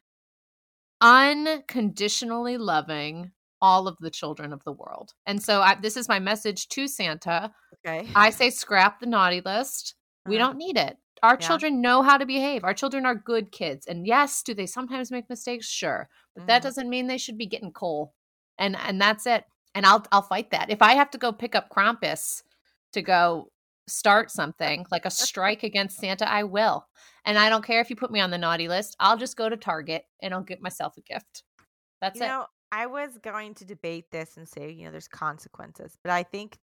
unconditionally 1.02 2.58
loving 2.58 3.32
all 3.62 3.88
of 3.88 3.98
the 4.00 4.10
children 4.10 4.54
of 4.54 4.64
the 4.64 4.72
world. 4.72 5.12
And 5.26 5.44
so 5.44 5.62
I, 5.62 5.76
this 5.76 5.98
is 5.98 6.08
my 6.08 6.20
message 6.20 6.68
to 6.70 6.88
Santa. 6.88 7.52
okay. 7.86 8.08
I 8.16 8.30
say 8.30 8.50
scrap 8.50 9.00
the 9.00 9.06
naughty 9.06 9.42
list. 9.42 9.96
We 10.26 10.38
Uh-huh. 10.38 10.48
don't 10.48 10.58
need 10.58 10.78
it. 10.78 10.98
Our 11.24 11.38
Yeah. 11.38 11.48
children 11.48 11.82
know 11.82 12.02
how 12.02 12.18
to 12.18 12.26
behave. 12.26 12.64
Our 12.64 12.74
children 12.74 13.06
are 13.06 13.16
good 13.16 13.52
kids. 13.52 13.86
And 13.88 14.08
yes, 14.08 14.42
do 14.44 14.54
they 14.54 14.66
sometimes 14.66 15.12
make 15.12 15.30
mistakes? 15.30 15.68
Sure. 15.68 16.10
But 16.36 16.48
that 16.48 16.62
Mhm. 16.62 16.64
doesn't 16.64 16.90
mean 16.90 17.08
they 17.08 17.18
should 17.18 17.38
be 17.38 17.46
getting 17.46 17.72
coal. 17.72 18.14
And 18.58 18.76
and 18.76 19.00
that's 19.02 19.26
it. 19.28 19.46
And 19.76 19.86
I'll 19.86 20.06
I'll 20.12 20.22
fight 20.24 20.52
that. 20.52 20.70
If 20.70 20.82
I 20.82 20.94
have 20.96 21.12
to 21.12 21.18
go 21.18 21.32
pick 21.32 21.56
up 21.56 21.70
Krampus 21.70 22.44
to 22.94 23.02
go 23.02 23.52
start 23.88 24.32
something 24.32 24.86
like 24.92 25.06
a 25.06 25.12
strike 25.12 25.64
against 25.64 26.00
Santa, 26.00 26.30
I 26.30 26.44
will. 26.44 26.88
And 27.26 27.38
I 27.38 27.50
don't 27.50 27.66
care 27.66 27.82
if 27.82 27.90
you 27.90 27.96
put 27.96 28.12
me 28.12 28.20
on 28.20 28.32
the 28.32 28.38
naughty 28.38 28.68
list. 28.68 28.96
I'll 29.00 29.18
just 29.18 29.38
go 29.38 29.50
to 29.50 29.58
Target 29.58 30.06
and 30.22 30.34
I'll 30.34 30.44
get 30.44 30.62
myself 30.62 30.98
a 30.98 31.02
gift. 31.02 31.44
That's 32.02 32.16
you 32.16 32.22
it. 32.22 32.28
know, 32.28 32.48
I 32.72 32.86
was 32.88 33.18
going 33.18 33.54
to 33.56 33.66
debate 33.66 34.12
this 34.12 34.38
and 34.38 34.48
say, 34.48 34.72
you 34.72 34.86
know, 34.86 34.92
there's 34.92 35.08
consequences, 35.08 35.98
but 36.04 36.12
I 36.12 36.24
think 36.24 36.58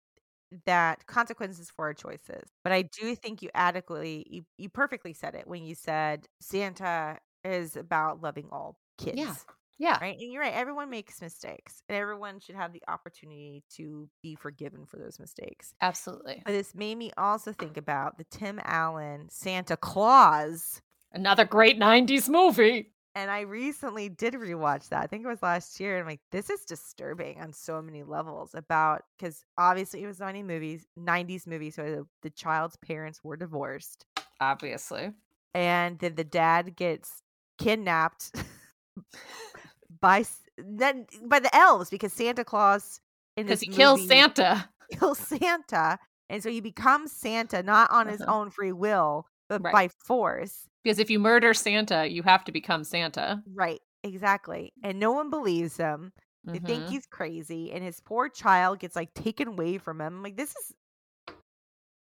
that 0.65 1.05
consequences 1.07 1.71
for 1.75 1.85
our 1.85 1.93
choices. 1.93 2.49
But 2.63 2.73
I 2.73 2.83
do 2.83 3.15
think 3.15 3.41
you 3.41 3.49
adequately, 3.53 4.25
you, 4.29 4.45
you 4.57 4.69
perfectly 4.69 5.13
said 5.13 5.35
it 5.35 5.47
when 5.47 5.63
you 5.63 5.75
said 5.75 6.27
Santa 6.41 7.17
is 7.43 7.75
about 7.75 8.21
loving 8.21 8.47
all 8.51 8.77
kids. 8.97 9.17
Yeah. 9.17 9.35
Yeah. 9.77 9.97
Right. 9.99 10.17
And 10.17 10.31
you're 10.31 10.41
right. 10.41 10.53
Everyone 10.53 10.89
makes 10.89 11.21
mistakes, 11.21 11.81
and 11.89 11.97
everyone 11.97 12.39
should 12.39 12.55
have 12.55 12.71
the 12.71 12.81
opportunity 12.87 13.61
to 13.75 14.09
be 14.23 14.35
forgiven 14.35 14.85
for 14.85 14.97
those 14.97 15.19
mistakes. 15.19 15.73
Absolutely. 15.81 16.41
But 16.45 16.53
this 16.53 16.73
made 16.73 16.97
me 16.97 17.11
also 17.17 17.51
think 17.51 17.75
about 17.75 18.17
the 18.17 18.23
Tim 18.31 18.59
Allen 18.63 19.27
Santa 19.29 19.75
Claus. 19.75 20.81
Another 21.11 21.43
great 21.43 21.77
90s 21.77 22.29
movie. 22.29 22.93
And 23.15 23.31
I 23.31 23.41
recently 23.41 24.09
did 24.09 24.33
rewatch 24.33 24.89
that. 24.89 25.01
I 25.01 25.07
think 25.07 25.23
it 25.23 25.27
was 25.29 25.41
last 25.41 25.79
year. 25.79 25.93
And 25.95 26.01
I'm 26.01 26.07
like, 26.07 26.19
this 26.31 26.49
is 26.49 26.65
disturbing 26.65 27.39
on 27.39 27.53
so 27.53 27.81
many 27.81 28.03
levels 28.03 28.53
about 28.53 29.03
because 29.17 29.45
obviously 29.57 30.03
it 30.03 30.07
was 30.07 30.19
90 30.19 30.43
movies, 30.43 30.85
90s 30.99 31.47
movie. 31.47 31.71
So 31.71 31.83
the, 31.83 32.07
the 32.23 32.29
child's 32.29 32.75
parents 32.77 33.21
were 33.23 33.37
divorced. 33.37 34.05
Obviously. 34.41 35.13
And 35.53 35.97
then 35.99 36.15
the 36.15 36.25
dad 36.25 36.75
gets 36.75 37.21
kidnapped 37.57 38.35
by 40.01 40.25
then 40.57 41.05
by 41.25 41.39
the 41.39 41.55
elves 41.55 41.89
because 41.89 42.11
Santa 42.11 42.43
Claus 42.43 42.99
in 43.37 43.45
Because 43.45 43.61
this 43.61 43.69
he 43.69 43.73
kills 43.75 44.05
Santa. 44.07 44.69
kills 44.99 45.19
Santa. 45.19 45.97
And 46.29 46.43
so 46.43 46.49
he 46.49 46.59
becomes 46.59 47.11
Santa 47.13 47.63
not 47.63 47.91
on 47.91 48.07
his 48.07 48.19
Uh-huh. 48.21 48.33
own 48.41 48.49
free 48.49 48.71
will, 48.73 49.25
but 49.47 49.63
Right. 49.63 49.71
by 49.71 49.87
force. 50.03 50.67
Because 50.85 50.99
if 50.99 51.09
you 51.09 51.17
murder 51.17 51.55
Santa, 51.55 52.05
you 52.07 52.21
have 52.21 52.43
to 52.45 52.51
become 52.51 52.83
Santa. 52.83 53.41
Right. 53.55 53.79
Exactly. 54.03 54.71
And 54.83 54.99
no 54.99 55.11
one 55.13 55.31
believes 55.31 55.75
him. 55.77 56.13
They 56.43 56.59
think 56.59 56.85
Mhm. 56.85 56.89
he's 56.89 57.07
crazy, 57.07 57.71
and 57.71 57.83
his 57.83 57.99
poor 57.99 58.29
child 58.29 58.77
gets 58.77 58.95
like 58.95 59.11
taken 59.15 59.47
away 59.47 59.79
from 59.79 59.99
him. 59.99 60.17
I'm 60.17 60.21
like, 60.23 60.37
this 60.37 60.51
is. 60.51 60.73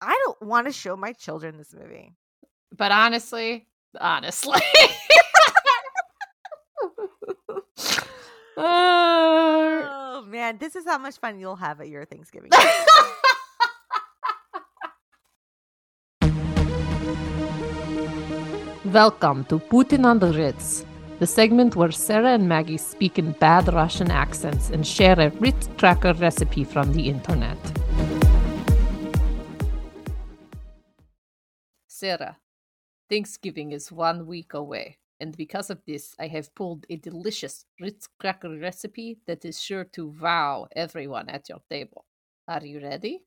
I 0.02 0.14
don't 0.26 0.42
want 0.42 0.68
to 0.68 0.74
show 0.74 0.98
my 0.98 1.14
children 1.14 1.58
this 1.58 1.74
movie. 1.74 2.12
But 2.78 2.92
honestly, 2.92 3.70
honestly. 4.00 4.60
Uh, 8.58 8.62
Oh 10.18 10.24
man, 10.28 10.58
this 10.58 10.76
is 10.78 10.86
how 10.86 10.98
much 10.98 11.18
fun 11.20 11.40
you'll 11.40 11.56
have 11.58 11.82
at 11.82 11.90
your 11.90 12.06
Thanksgiving. 12.06 12.52
Welcome 18.96 19.44
to 19.50 19.60
Putin 19.60 20.06
on 20.06 20.20
the 20.20 20.32
Ritz, 20.32 20.86
the 21.20 21.28
segment 21.28 21.76
where 21.76 21.92
Sarah 21.92 22.30
and 22.30 22.48
Maggie 22.48 22.78
speak 22.78 23.20
in 23.20 23.34
bad 23.34 23.68
Russian 23.74 24.10
accents 24.10 24.70
and 24.70 24.88
share 24.88 25.20
a 25.20 25.32
Ritz 25.32 25.68
cracker 25.78 26.14
recipe 26.14 26.64
from 26.64 26.94
the 26.94 27.10
internet. 27.10 27.58
Sarah, 31.90 32.38
Thanksgiving 33.10 33.74
is 33.74 33.92
one 33.92 34.26
week 34.28 34.54
away, 34.54 34.98
and 35.20 35.36
because 35.36 35.70
of 35.70 35.82
this, 35.86 36.16
I 36.18 36.28
have 36.28 36.56
pulled 36.56 36.86
a 36.90 36.96
delicious 36.96 37.66
Ritz 37.82 38.08
cracker 38.18 38.58
recipe 38.58 39.18
that 39.28 39.44
is 39.44 39.62
sure 39.62 39.84
to 39.92 40.16
wow 40.22 40.70
everyone 40.74 41.28
at 41.28 41.50
your 41.50 41.60
table. 41.70 42.06
Are 42.48 42.66
you 42.66 42.80
ready? 42.80 43.24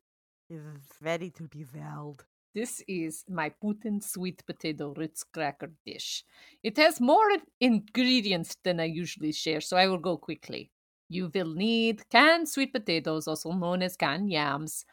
It's 0.48 1.02
ready 1.02 1.28
to 1.32 1.42
be 1.42 1.66
wowed. 1.66 2.20
This 2.54 2.82
is 2.88 3.24
my 3.28 3.50
Putin 3.62 4.02
sweet 4.02 4.44
potato 4.46 4.92
Ritz 4.96 5.22
cracker 5.22 5.70
dish. 5.86 6.24
It 6.62 6.76
has 6.78 7.00
more 7.00 7.28
ingredients 7.60 8.56
than 8.64 8.80
I 8.80 8.84
usually 8.84 9.32
share, 9.32 9.60
so 9.60 9.76
I 9.76 9.86
will 9.86 9.98
go 9.98 10.16
quickly. 10.16 10.70
You 11.08 11.30
will 11.34 11.54
need 11.54 12.08
canned 12.10 12.48
sweet 12.48 12.72
potatoes, 12.72 13.28
also 13.28 13.52
known 13.52 13.82
as 13.82 13.96
canned 13.96 14.30
yams, 14.30 14.84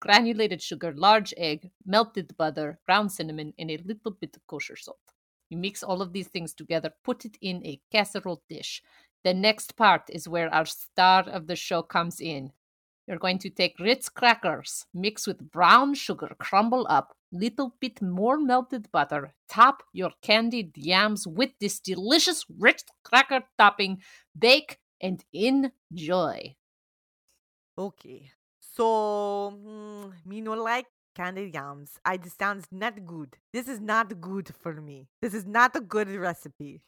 granulated 0.00 0.62
sugar, 0.62 0.92
large 0.94 1.34
egg, 1.36 1.70
melted 1.84 2.36
butter, 2.36 2.78
ground 2.86 3.12
cinnamon, 3.12 3.54
and 3.58 3.70
a 3.70 3.78
little 3.78 4.12
bit 4.12 4.34
of 4.36 4.46
kosher 4.46 4.76
salt. 4.76 4.98
You 5.50 5.58
mix 5.58 5.82
all 5.82 6.00
of 6.02 6.12
these 6.12 6.28
things 6.28 6.54
together, 6.54 6.92
put 7.04 7.24
it 7.24 7.36
in 7.40 7.64
a 7.66 7.80
casserole 7.92 8.42
dish. 8.48 8.82
The 9.24 9.34
next 9.34 9.76
part 9.76 10.02
is 10.08 10.28
where 10.28 10.52
our 10.54 10.64
star 10.64 11.28
of 11.28 11.46
the 11.46 11.56
show 11.56 11.82
comes 11.82 12.20
in. 12.20 12.52
You're 13.10 13.18
going 13.18 13.40
to 13.40 13.50
take 13.50 13.80
Ritz 13.80 14.08
crackers, 14.08 14.86
mix 14.94 15.26
with 15.26 15.50
brown 15.50 15.94
sugar, 15.94 16.30
crumble 16.38 16.86
up, 16.88 17.12
little 17.32 17.74
bit 17.80 18.00
more 18.00 18.38
melted 18.38 18.88
butter, 18.92 19.34
top 19.48 19.82
your 19.92 20.12
candied 20.22 20.78
yams 20.78 21.26
with 21.26 21.50
this 21.60 21.80
delicious 21.80 22.44
Ritz 22.56 22.84
cracker 23.02 23.42
topping, 23.58 24.00
bake 24.38 24.78
and 25.00 25.24
enjoy. 25.32 26.54
Okay. 27.76 28.30
So, 28.60 29.58
mm, 29.60 30.12
me 30.24 30.40
no 30.40 30.52
like 30.52 30.86
candied 31.16 31.52
yams. 31.52 31.98
I 32.04 32.16
this 32.16 32.34
sounds 32.34 32.66
not 32.70 33.04
good. 33.04 33.36
This 33.52 33.66
is 33.66 33.80
not 33.80 34.20
good 34.20 34.54
for 34.54 34.74
me. 34.74 35.08
This 35.20 35.34
is 35.34 35.44
not 35.44 35.74
a 35.74 35.80
good 35.80 36.08
recipe. 36.10 36.84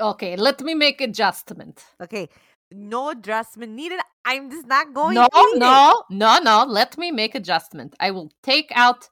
Okay, 0.00 0.36
let 0.36 0.62
me 0.62 0.74
make 0.74 1.02
adjustment. 1.02 1.84
Okay. 2.00 2.30
No 2.72 3.10
adjustment 3.10 3.72
needed. 3.72 4.00
I'm 4.24 4.50
just 4.50 4.66
not 4.66 4.94
going 4.94 5.14
No, 5.14 5.28
to 5.28 5.38
eat 5.38 5.56
it. 5.56 5.58
no, 5.58 6.04
no, 6.10 6.38
no. 6.42 6.64
Let 6.64 6.96
me 6.98 7.10
make 7.10 7.34
adjustment. 7.34 7.94
I 8.00 8.10
will 8.10 8.30
take 8.42 8.70
out 8.74 9.08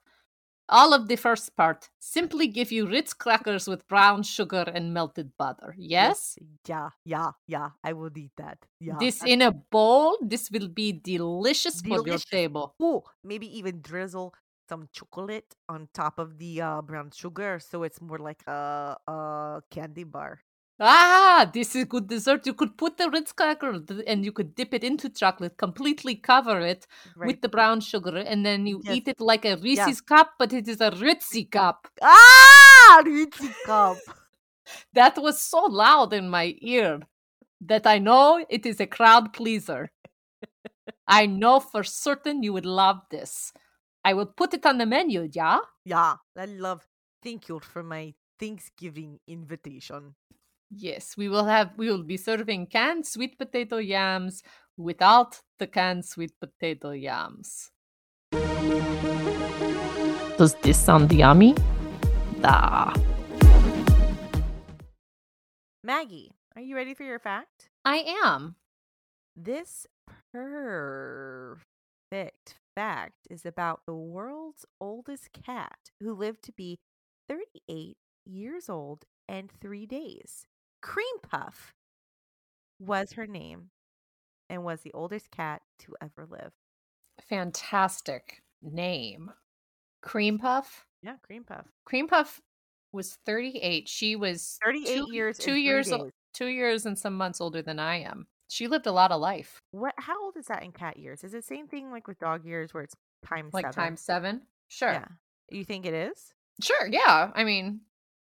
all 0.69 0.93
of 0.93 1.07
the 1.07 1.15
first 1.15 1.55
part. 1.55 1.89
Simply 1.99 2.47
give 2.47 2.71
you 2.71 2.87
Ritz 2.87 3.13
crackers 3.13 3.67
with 3.67 3.87
brown 3.87 4.23
sugar 4.23 4.65
and 4.73 4.93
melted 4.93 5.31
butter. 5.37 5.75
Yes? 5.77 6.37
Yeah, 6.67 6.89
yeah, 7.05 7.31
yeah. 7.47 7.69
I 7.83 7.93
will 7.93 8.09
eat 8.17 8.31
that. 8.37 8.57
Yeah. 8.79 8.95
This 8.99 9.23
in 9.23 9.41
a 9.41 9.51
bowl. 9.51 10.17
This 10.21 10.49
will 10.49 10.67
be 10.69 10.91
delicious, 10.91 11.81
for 11.81 12.05
your 12.07 12.17
table. 12.17 12.75
Oh, 12.79 13.03
maybe 13.23 13.45
even 13.57 13.81
drizzle 13.81 14.33
some 14.69 14.87
chocolate 14.93 15.53
on 15.69 15.89
top 15.93 16.17
of 16.17 16.37
the 16.37 16.61
uh, 16.61 16.81
brown 16.81 17.11
sugar, 17.13 17.59
so 17.59 17.83
it's 17.83 18.01
more 18.01 18.17
like 18.17 18.41
a 18.47 18.95
a 19.07 19.61
candy 19.69 20.05
bar. 20.05 20.39
Ah, 20.79 21.49
this 21.53 21.75
is 21.75 21.85
good 21.85 22.07
dessert. 22.07 22.45
You 22.45 22.53
could 22.53 22.77
put 22.77 22.97
the 22.97 23.09
Ritz 23.09 23.31
cracker 23.31 23.79
and 24.07 24.25
you 24.25 24.31
could 24.31 24.55
dip 24.55 24.73
it 24.73 24.83
into 24.83 25.09
chocolate, 25.09 25.57
completely 25.57 26.15
cover 26.15 26.59
it 26.59 26.87
Right. 27.15 27.27
with 27.27 27.41
the 27.41 27.49
brown 27.49 27.79
sugar, 27.79 28.17
and 28.17 28.45
then 28.45 28.65
you 28.65 28.81
Yes. 28.83 28.97
eat 28.97 29.07
it 29.07 29.21
like 29.21 29.45
a 29.45 29.55
Reese's 29.57 30.01
cup, 30.01 30.31
but 30.39 30.51
it 30.51 30.67
is 30.67 30.81
a 30.81 30.91
Ritzy 30.91 31.49
cup. 31.49 31.87
ah, 32.01 33.01
Ritzy 33.05 33.53
cup. 33.65 33.97
That 34.93 35.17
was 35.17 35.39
so 35.41 35.63
loud 35.65 36.13
in 36.13 36.29
my 36.29 36.55
ear 36.61 36.99
that 37.61 37.85
I 37.87 37.99
know 37.99 38.43
it 38.49 38.65
is 38.65 38.79
a 38.79 38.87
crowd 38.87 39.33
pleaser. 39.33 39.91
I 41.07 41.25
know 41.25 41.59
for 41.59 41.83
certain 41.83 42.43
you 42.43 42.53
would 42.53 42.65
love 42.65 43.01
this. 43.09 43.51
I 44.05 44.13
will 44.13 44.25
put 44.25 44.53
it 44.53 44.65
on 44.65 44.77
the 44.77 44.85
menu, 44.85 45.29
yeah? 45.31 45.59
Yeah, 45.85 46.15
I 46.37 46.45
love. 46.45 46.85
Thank 47.21 47.49
you 47.49 47.59
for 47.59 47.83
my 47.83 48.13
Thanksgiving 48.39 49.19
invitation. 49.27 50.15
Yes, 50.75 51.15
we 51.15 51.29
will 51.29 51.45
have 51.45 51.71
we 51.77 51.87
will 51.89 52.01
be 52.03 52.17
serving 52.17 52.65
canned 52.67 53.05
sweet 53.05 53.37
potato 53.37 53.77
yams 53.77 54.41
without 54.75 55.41
the 55.59 55.67
canned 55.67 56.03
sweet 56.03 56.31
potato 56.39 56.91
yams. 56.91 57.69
Does 60.37 60.55
this 60.63 60.79
sound 60.79 61.11
yummy? 61.11 61.55
Da. 62.41 62.91
Maggie, 65.83 66.31
are 66.55 66.61
you 66.61 66.75
ready 66.75 66.95
for 66.95 67.03
your 67.03 67.19
fact? 67.19 67.69
I 67.85 67.97
am. 68.23 68.55
This 69.35 69.85
perfect 70.31 71.59
fact 72.75 73.27
is 73.29 73.45
about 73.45 73.81
the 73.85 73.93
world's 73.93 74.65
oldest 74.81 75.33
cat 75.33 75.91
who 75.99 76.15
lived 76.15 76.41
to 76.45 76.51
be 76.51 76.79
38 77.29 77.97
years 78.25 78.69
old 78.69 79.05
and 79.29 79.51
three 79.61 79.85
days. 79.85 80.47
Cream 80.83 81.15
Puff 81.23 81.73
was 82.79 83.13
her 83.13 83.25
name 83.25 83.69
and 84.49 84.63
was 84.63 84.81
the 84.81 84.91
oldest 84.93 85.31
cat 85.31 85.61
to 85.79 85.95
ever 86.01 86.27
live. 86.29 86.51
Fantastic 87.29 88.43
name. 88.61 89.31
Cream 90.01 90.37
Puff. 90.37 90.85
Yeah, 91.01 91.15
Cream 91.25 91.43
Puff. 91.45 91.65
Cream 91.85 92.07
Puff 92.07 92.41
was 92.91 93.17
38. 93.25 93.87
She 93.87 94.15
was 94.15 94.59
38 94.63 94.95
two, 94.95 95.13
years 95.13 95.37
two 95.37 95.55
years 95.55 95.87
days. 95.89 96.11
two 96.33 96.47
years 96.47 96.85
and 96.85 96.99
some 96.99 97.15
months 97.15 97.39
older 97.41 97.61
than 97.61 97.79
I 97.79 98.01
am. 98.01 98.27
She 98.49 98.67
lived 98.67 98.85
a 98.85 98.91
lot 98.91 99.11
of 99.11 99.19
life. 99.21 99.59
What? 99.71 99.93
How 99.97 100.21
old 100.23 100.35
is 100.37 100.45
that 100.47 100.63
in 100.63 100.71
cat 100.73 100.97
years? 100.97 101.23
Is 101.23 101.33
it 101.33 101.37
the 101.37 101.41
same 101.41 101.67
thing 101.67 101.91
like 101.91 102.07
with 102.07 102.19
dog 102.19 102.45
years 102.45 102.73
where 102.73 102.83
it's 102.83 102.93
times 103.25 103.53
Like 103.53 103.65
seven? 103.65 103.75
times 103.75 104.01
7. 104.01 104.41
Sure. 104.67 104.91
Yeah. 104.91 105.05
You 105.49 105.63
think 105.63 105.85
it 105.85 105.93
is? 105.93 106.33
Sure, 106.61 106.87
yeah. 106.87 107.31
I 107.33 107.43
mean, 107.45 107.81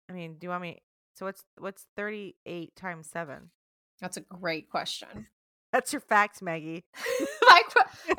I 0.08 0.12
mean, 0.12 0.34
do 0.38 0.44
you 0.46 0.50
want 0.50 0.62
me? 0.62 0.80
So 1.14 1.26
what's 1.26 1.44
what's 1.58 1.86
thirty 1.96 2.36
eight 2.44 2.76
times 2.76 3.08
seven? 3.10 3.50
that's 4.00 4.16
a 4.16 4.20
great 4.20 4.68
question. 4.68 5.26
That's 5.72 5.92
your 5.92 6.00
facts, 6.00 6.40
Maggie. 6.40 6.84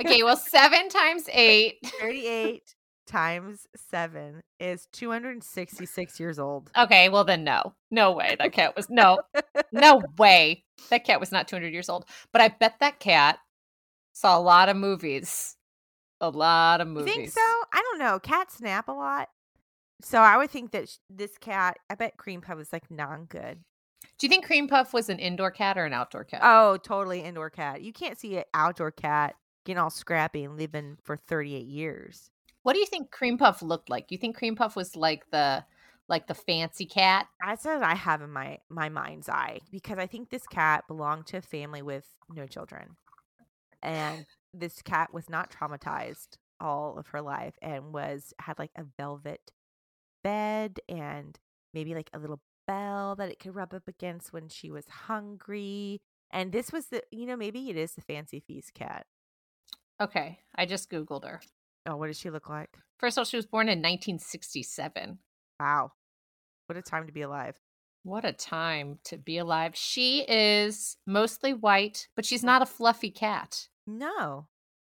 Okay, 0.02 0.24
well, 0.24 0.36
7 0.36 0.90
times 0.90 1.30
8 1.32 1.76
Thirty 2.02 2.28
eight 2.28 2.76
times 3.08 3.68
seven 3.76 4.42
is 4.60 4.88
two 4.92 5.12
hundred 5.12 5.32
and 5.32 5.44
sixty 5.44 5.86
six 5.86 6.20
years 6.20 6.40
old. 6.40 6.72
Okay, 6.78 7.08
well 7.10 7.24
then 7.24 7.44
no. 7.44 7.74
No 7.92 8.12
way. 8.12 8.36
That 8.40 8.52
cat 8.52 8.76
was 8.76 8.90
no. 8.90 9.20
No 9.72 10.02
way. 10.18 10.64
That 10.90 11.06
cat 11.06 11.20
was 11.20 11.32
not 11.32 11.48
200 11.48 11.72
years 11.72 11.88
old. 11.88 12.06
But 12.34 12.42
I 12.42 12.50
bet 12.50 12.80
that 12.80 13.00
cat 13.00 13.38
saw 14.14 14.38
a 14.38 14.42
lot 14.42 14.70
of 14.70 14.76
movies 14.76 15.56
a 16.22 16.30
lot 16.30 16.82
of 16.82 16.88
You 16.88 16.94
movies. 16.94 17.14
think 17.14 17.30
so? 17.30 17.42
I 17.42 17.82
don't 17.82 18.00
know. 18.00 18.20
Cats 18.20 18.58
snap 18.58 18.88
a 18.88 18.92
lot. 18.94 19.28
So 20.06 20.20
I 20.20 20.38
would 20.38 20.52
think 20.52 20.70
that 20.72 20.88
sh- 20.88 20.98
this 21.10 21.36
cat, 21.40 21.78
I 21.90 21.96
bet 21.96 22.16
Cream 22.16 22.40
Puff 22.40 22.60
is 22.60 22.72
like 22.72 22.92
non 22.92 23.26
good. 23.26 23.64
Do 24.20 24.28
you 24.28 24.30
think 24.30 24.46
Cream 24.46 24.68
Puff 24.68 24.94
was 24.94 25.10
an 25.10 25.18
indoor 25.18 25.50
cat 25.50 25.80
or 25.80 25.86
an 25.86 25.94
outdoor 25.94 26.24
cat? 26.24 26.42
Oh, 26.44 26.78
totally 26.78 27.22
indoor 27.22 27.50
cat. 27.50 27.82
You 27.82 27.92
can't 27.92 28.16
see 28.20 28.38
an 28.38 28.44
outdoor 28.54 28.92
cat 28.92 29.34
getting 29.66 29.80
all 29.80 29.90
scrappy 29.90 30.44
and 30.44 30.58
living 30.58 31.00
for 31.02 31.18
38 31.18 31.66
years. 31.66 32.30
What 32.62 32.74
do 32.74 32.80
you 32.80 32.86
think 32.86 33.10
Cream 33.10 33.40
Puff 33.40 33.64
looked 33.64 33.90
like? 33.90 34.12
You 34.12 34.20
think 34.20 34.38
Cream 34.38 34.56
Puff 34.56 34.76
was 34.76 34.96
like 34.96 35.24
the 35.32 35.66
like 36.08 36.28
the 36.28 36.36
fancy 36.36 36.86
cat? 36.86 37.26
That's 37.44 37.66
what 37.66 37.82
I 37.82 37.96
have 37.96 38.22
in 38.22 38.30
my 38.30 38.60
my 38.70 38.90
mind's 38.90 39.28
eye 39.28 39.62
because 39.72 39.98
I 39.98 40.06
think 40.06 40.30
this 40.30 40.46
cat 40.46 40.84
belonged 40.88 41.26
to 41.28 41.38
a 41.38 41.42
family 41.42 41.82
with 41.82 42.06
no 42.30 42.46
children, 42.46 42.96
and 43.82 44.28
this 44.54 44.84
cat 44.84 45.12
was 45.16 45.32
not 45.32 45.50
traumatized 45.50 46.38
all 46.60 47.00
of 47.00 47.08
her 47.08 47.24
life 47.24 47.56
and 47.60 47.92
was 47.92 48.36
had 48.38 48.60
like 48.60 48.72
a 48.78 48.84
velvet 48.98 49.52
bed 50.26 50.80
and 50.90 51.38
maybe 51.74 51.94
like 51.94 52.10
a 52.14 52.20
little 52.20 52.42
bell 52.68 53.16
that 53.16 53.30
it 53.30 53.40
could 53.40 53.54
rub 53.56 53.74
up 53.74 53.88
against 53.88 54.34
when 54.34 54.50
she 54.50 54.72
was 54.72 54.86
hungry. 55.08 56.02
And 56.32 56.52
this 56.52 56.72
was 56.72 56.88
the 56.88 57.04
you 57.12 57.26
know 57.28 57.38
maybe 57.38 57.70
it 57.70 57.78
is 57.78 57.94
the 57.94 58.02
fancy 58.02 58.40
feast 58.46 58.74
cat. 58.74 59.06
Okay, 60.02 60.40
I 60.56 60.66
just 60.66 60.90
googled 60.90 61.24
her. 61.26 61.42
Oh, 61.86 61.96
what 61.98 62.08
does 62.08 62.18
she 62.20 62.30
look 62.32 62.50
like? 62.50 62.72
First 63.00 63.18
of 63.18 63.22
all, 63.22 63.26
she 63.26 63.38
was 63.38 63.46
born 63.46 63.68
in 63.68 63.80
1967. 63.80 65.20
Wow, 65.60 65.92
what 66.68 66.78
a 66.78 66.82
time 66.82 67.06
to 67.08 67.14
be 67.14 67.22
alive. 67.22 67.56
What 68.04 68.26
a 68.26 68.34
time 68.34 69.00
to 69.06 69.18
be 69.18 69.38
alive. 69.38 69.76
She 69.76 70.26
is 70.28 70.98
mostly 71.08 71.54
white, 71.54 72.08
but 72.16 72.26
she's 72.26 72.44
not 72.44 72.62
a 72.62 72.66
fluffy 72.66 73.10
cat. 73.12 73.68
No, 73.88 74.48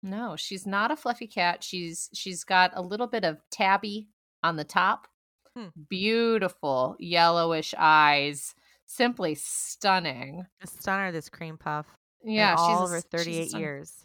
No, 0.02 0.36
she's 0.36 0.66
not 0.66 0.90
a 0.90 0.96
fluffy 0.96 1.26
cat. 1.26 1.62
She's 1.62 2.08
she's 2.14 2.44
got 2.44 2.70
a 2.74 2.82
little 2.82 3.06
bit 3.06 3.24
of 3.24 3.38
tabby 3.50 4.08
on 4.42 4.56
the 4.56 4.64
top. 4.64 5.08
Hmm. 5.58 5.68
Beautiful 5.88 6.96
yellowish 7.00 7.74
eyes. 7.76 8.54
Simply 8.86 9.34
stunning. 9.34 10.46
a 10.62 10.66
stunner. 10.66 11.10
This 11.12 11.28
cream 11.28 11.58
puff. 11.58 11.86
Yeah, 12.24 12.52
she's 12.52 12.60
all 12.60 12.82
a 12.82 12.84
over 12.84 12.96
s- 12.96 13.04
she's 13.12 13.24
38 13.24 13.54
years. 13.54 14.04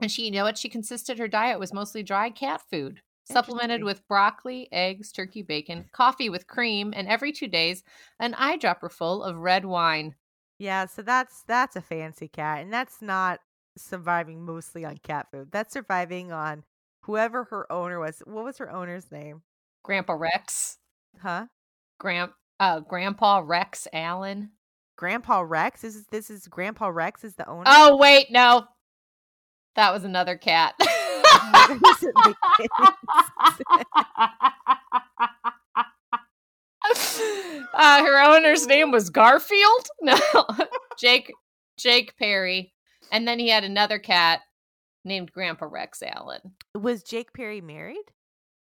And 0.00 0.10
she, 0.10 0.24
you 0.26 0.30
know 0.30 0.44
what? 0.44 0.58
She 0.58 0.68
consisted 0.68 1.18
her 1.18 1.28
diet 1.28 1.58
was 1.58 1.72
mostly 1.72 2.02
dry 2.02 2.30
cat 2.30 2.60
food, 2.70 3.00
supplemented 3.24 3.82
with 3.84 4.06
broccoli, 4.08 4.68
eggs, 4.72 5.10
turkey 5.12 5.42
bacon, 5.42 5.86
coffee 5.92 6.28
with 6.28 6.46
cream, 6.46 6.92
and 6.94 7.08
every 7.08 7.32
two 7.32 7.48
days, 7.48 7.82
an 8.20 8.34
eyedropper 8.34 8.90
full 8.90 9.22
of 9.22 9.36
red 9.38 9.64
wine. 9.64 10.14
Yeah, 10.58 10.86
so 10.86 11.02
that's 11.02 11.42
that's 11.46 11.76
a 11.76 11.80
fancy 11.82 12.28
cat, 12.28 12.62
and 12.62 12.72
that's 12.72 13.00
not 13.02 13.40
surviving 13.78 14.44
mostly 14.44 14.84
on 14.84 14.98
cat 14.98 15.28
food. 15.30 15.50
That's 15.50 15.72
surviving 15.72 16.32
on 16.32 16.64
whoever 17.02 17.44
her 17.44 17.70
owner 17.72 17.98
was. 18.00 18.22
What 18.26 18.44
was 18.44 18.58
her 18.58 18.70
owner's 18.70 19.10
name? 19.10 19.42
Grandpa 19.82 20.14
Rex, 20.14 20.78
Huh? 21.22 21.46
Grand, 21.98 22.30
uh, 22.60 22.80
Grandpa 22.80 23.42
Rex 23.44 23.88
Allen. 23.92 24.50
Grandpa 24.96 25.40
Rex. 25.40 25.82
This 25.82 25.94
is 25.94 26.06
this 26.06 26.30
is 26.30 26.48
Grandpa 26.48 26.88
Rex 26.88 27.22
is 27.24 27.34
the 27.34 27.48
owner. 27.48 27.64
Oh 27.66 27.96
wait, 27.96 28.30
no, 28.30 28.64
that 29.74 29.92
was 29.92 30.04
another 30.04 30.36
cat. 30.36 30.74
That 30.78 31.78
doesn't 31.82 32.14
make 32.24 32.36
any 32.60 32.68
uh, 37.74 38.02
her 38.04 38.34
owner's 38.34 38.66
name 38.66 38.90
was 38.90 39.10
Garfield. 39.10 39.86
No, 40.02 40.16
Jake 40.98 41.32
Jake 41.78 42.16
Perry, 42.16 42.72
and 43.10 43.26
then 43.26 43.38
he 43.38 43.48
had 43.48 43.64
another 43.64 43.98
cat 43.98 44.40
named 45.04 45.32
Grandpa 45.32 45.66
Rex 45.66 46.02
Allen. 46.02 46.52
Was 46.74 47.02
Jake 47.02 47.32
Perry 47.32 47.60
married? 47.60 48.12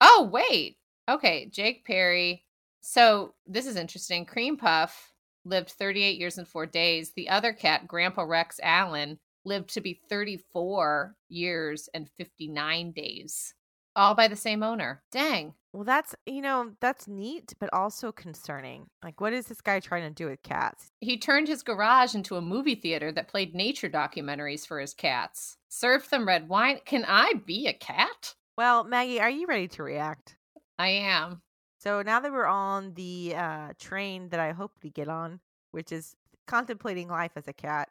Oh 0.00 0.28
wait, 0.32 0.78
okay, 1.08 1.48
Jake 1.50 1.84
Perry. 1.84 2.44
So 2.80 3.34
this 3.46 3.66
is 3.66 3.76
interesting. 3.76 4.24
Cream 4.24 4.56
Puff 4.56 5.12
lived 5.44 5.70
38 5.70 6.18
years 6.18 6.38
and 6.38 6.46
four 6.46 6.66
days. 6.66 7.12
The 7.14 7.28
other 7.28 7.52
cat, 7.52 7.88
Grandpa 7.88 8.22
Rex 8.22 8.60
Allen, 8.62 9.18
lived 9.44 9.72
to 9.74 9.80
be 9.80 10.00
34 10.08 11.16
years 11.28 11.88
and 11.94 12.08
59 12.18 12.92
days, 12.92 13.54
all 13.96 14.14
by 14.14 14.28
the 14.28 14.36
same 14.36 14.62
owner. 14.62 15.02
Dang. 15.10 15.54
Well, 15.72 15.84
that's 15.84 16.14
you 16.26 16.40
know 16.40 16.72
that's 16.80 17.06
neat, 17.06 17.52
but 17.60 17.72
also 17.72 18.10
concerning. 18.10 18.86
Like, 19.04 19.20
what 19.20 19.32
is 19.32 19.46
this 19.46 19.60
guy 19.60 19.80
trying 19.80 20.02
to 20.02 20.10
do 20.10 20.28
with 20.28 20.42
cats? 20.42 20.86
He 21.00 21.18
turned 21.18 21.46
his 21.46 21.62
garage 21.62 22.14
into 22.14 22.36
a 22.36 22.40
movie 22.42 22.74
theater 22.74 23.12
that 23.12 23.28
played 23.28 23.54
nature 23.54 23.90
documentaries 23.90 24.66
for 24.66 24.80
his 24.80 24.94
cats, 24.94 25.58
served 25.68 26.10
them 26.10 26.26
red 26.26 26.48
wine. 26.48 26.80
Can 26.84 27.04
I 27.06 27.34
be 27.44 27.66
a 27.66 27.74
cat? 27.74 28.34
Well, 28.56 28.82
Maggie, 28.82 29.20
are 29.20 29.30
you 29.30 29.46
ready 29.46 29.68
to 29.68 29.82
react? 29.82 30.37
I 30.78 30.88
am. 30.88 31.42
So 31.78 32.02
now 32.02 32.20
that 32.20 32.32
we're 32.32 32.46
on 32.46 32.94
the 32.94 33.34
uh, 33.36 33.68
train 33.78 34.28
that 34.30 34.40
I 34.40 34.52
hope 34.52 34.72
we 34.82 34.90
get 34.90 35.08
on, 35.08 35.40
which 35.70 35.92
is 35.92 36.14
contemplating 36.46 37.08
life 37.08 37.32
as 37.36 37.46
a 37.46 37.52
cat, 37.52 37.88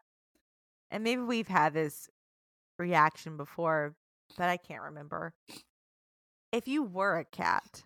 and 0.91 1.03
maybe 1.03 1.21
we've 1.21 1.47
had 1.47 1.73
this 1.73 2.09
reaction 2.79 3.37
before, 3.37 3.95
but 4.37 4.49
I 4.49 4.57
can't 4.57 4.83
remember. 4.83 5.33
If 6.51 6.67
you 6.67 6.83
were 6.83 7.17
a 7.17 7.25
cat, 7.25 7.83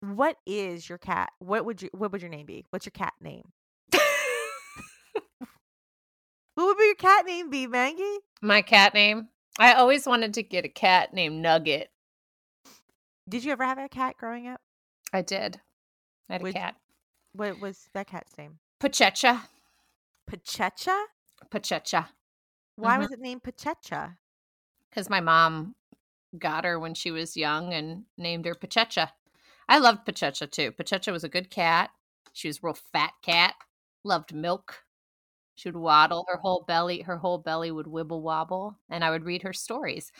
what 0.00 0.36
is 0.46 0.88
your 0.88 0.98
cat? 0.98 1.30
What 1.38 1.64
would 1.64 1.82
you? 1.82 1.88
What 1.92 2.12
would 2.12 2.22
your 2.22 2.30
name 2.30 2.46
be? 2.46 2.64
What's 2.70 2.86
your 2.86 2.92
cat 2.92 3.14
name? 3.20 3.52
What 6.54 6.66
would 6.66 6.78
be 6.78 6.86
your 6.86 6.94
cat 6.96 7.24
name 7.24 7.50
be, 7.50 7.68
Maggie? 7.68 8.18
My 8.42 8.62
cat 8.62 8.92
name? 8.92 9.28
I 9.60 9.74
always 9.74 10.08
wanted 10.08 10.34
to 10.34 10.42
get 10.42 10.64
a 10.64 10.68
cat 10.68 11.14
named 11.14 11.40
Nugget. 11.40 11.88
Did 13.28 13.44
you 13.44 13.52
ever 13.52 13.64
have 13.64 13.78
a 13.78 13.88
cat 13.88 14.16
growing 14.16 14.46
up? 14.48 14.60
I 15.12 15.22
did. 15.22 15.60
I 16.28 16.34
had 16.34 16.42
Would- 16.42 16.56
a 16.56 16.58
cat. 16.58 16.76
What 17.32 17.60
was 17.60 17.88
that 17.92 18.06
cat's 18.06 18.36
name? 18.38 18.58
Pachecha. 18.80 19.42
Pachecha? 20.30 21.04
Pachecha. 21.50 22.08
Why 22.76 22.96
Mhm. 22.96 22.98
was 23.00 23.12
it 23.12 23.20
named 23.20 23.42
Pachecha? 23.42 24.16
Because 24.88 25.10
my 25.10 25.20
mom 25.20 25.74
got 26.38 26.64
her 26.64 26.78
when 26.78 26.94
she 26.94 27.10
was 27.10 27.36
young 27.36 27.72
and 27.72 28.06
named 28.16 28.44
her 28.46 28.54
Pachecha. 28.54 29.12
I 29.68 29.78
loved 29.78 30.06
Pachecha 30.06 30.50
too. 30.50 30.72
Pachecha 30.72 31.12
was 31.12 31.24
a 31.24 31.28
good 31.28 31.50
cat. 31.50 31.90
She 32.32 32.48
was 32.48 32.58
a 32.58 32.60
real 32.62 32.74
fat 32.74 33.14
cat. 33.22 33.54
Loved 34.04 34.34
milk. 34.34 34.84
She 35.56 35.68
would 35.68 35.76
waddle 35.80 36.24
her 36.28 36.38
whole 36.38 36.62
belly. 36.62 37.02
Her 37.02 37.18
whole 37.18 37.38
belly 37.38 37.70
would 37.70 37.86
wibble 37.86 38.22
wobble, 38.22 38.78
and 38.88 39.04
I 39.04 39.10
would 39.10 39.24
read 39.24 39.42
her 39.42 39.52
stories. 39.52 40.12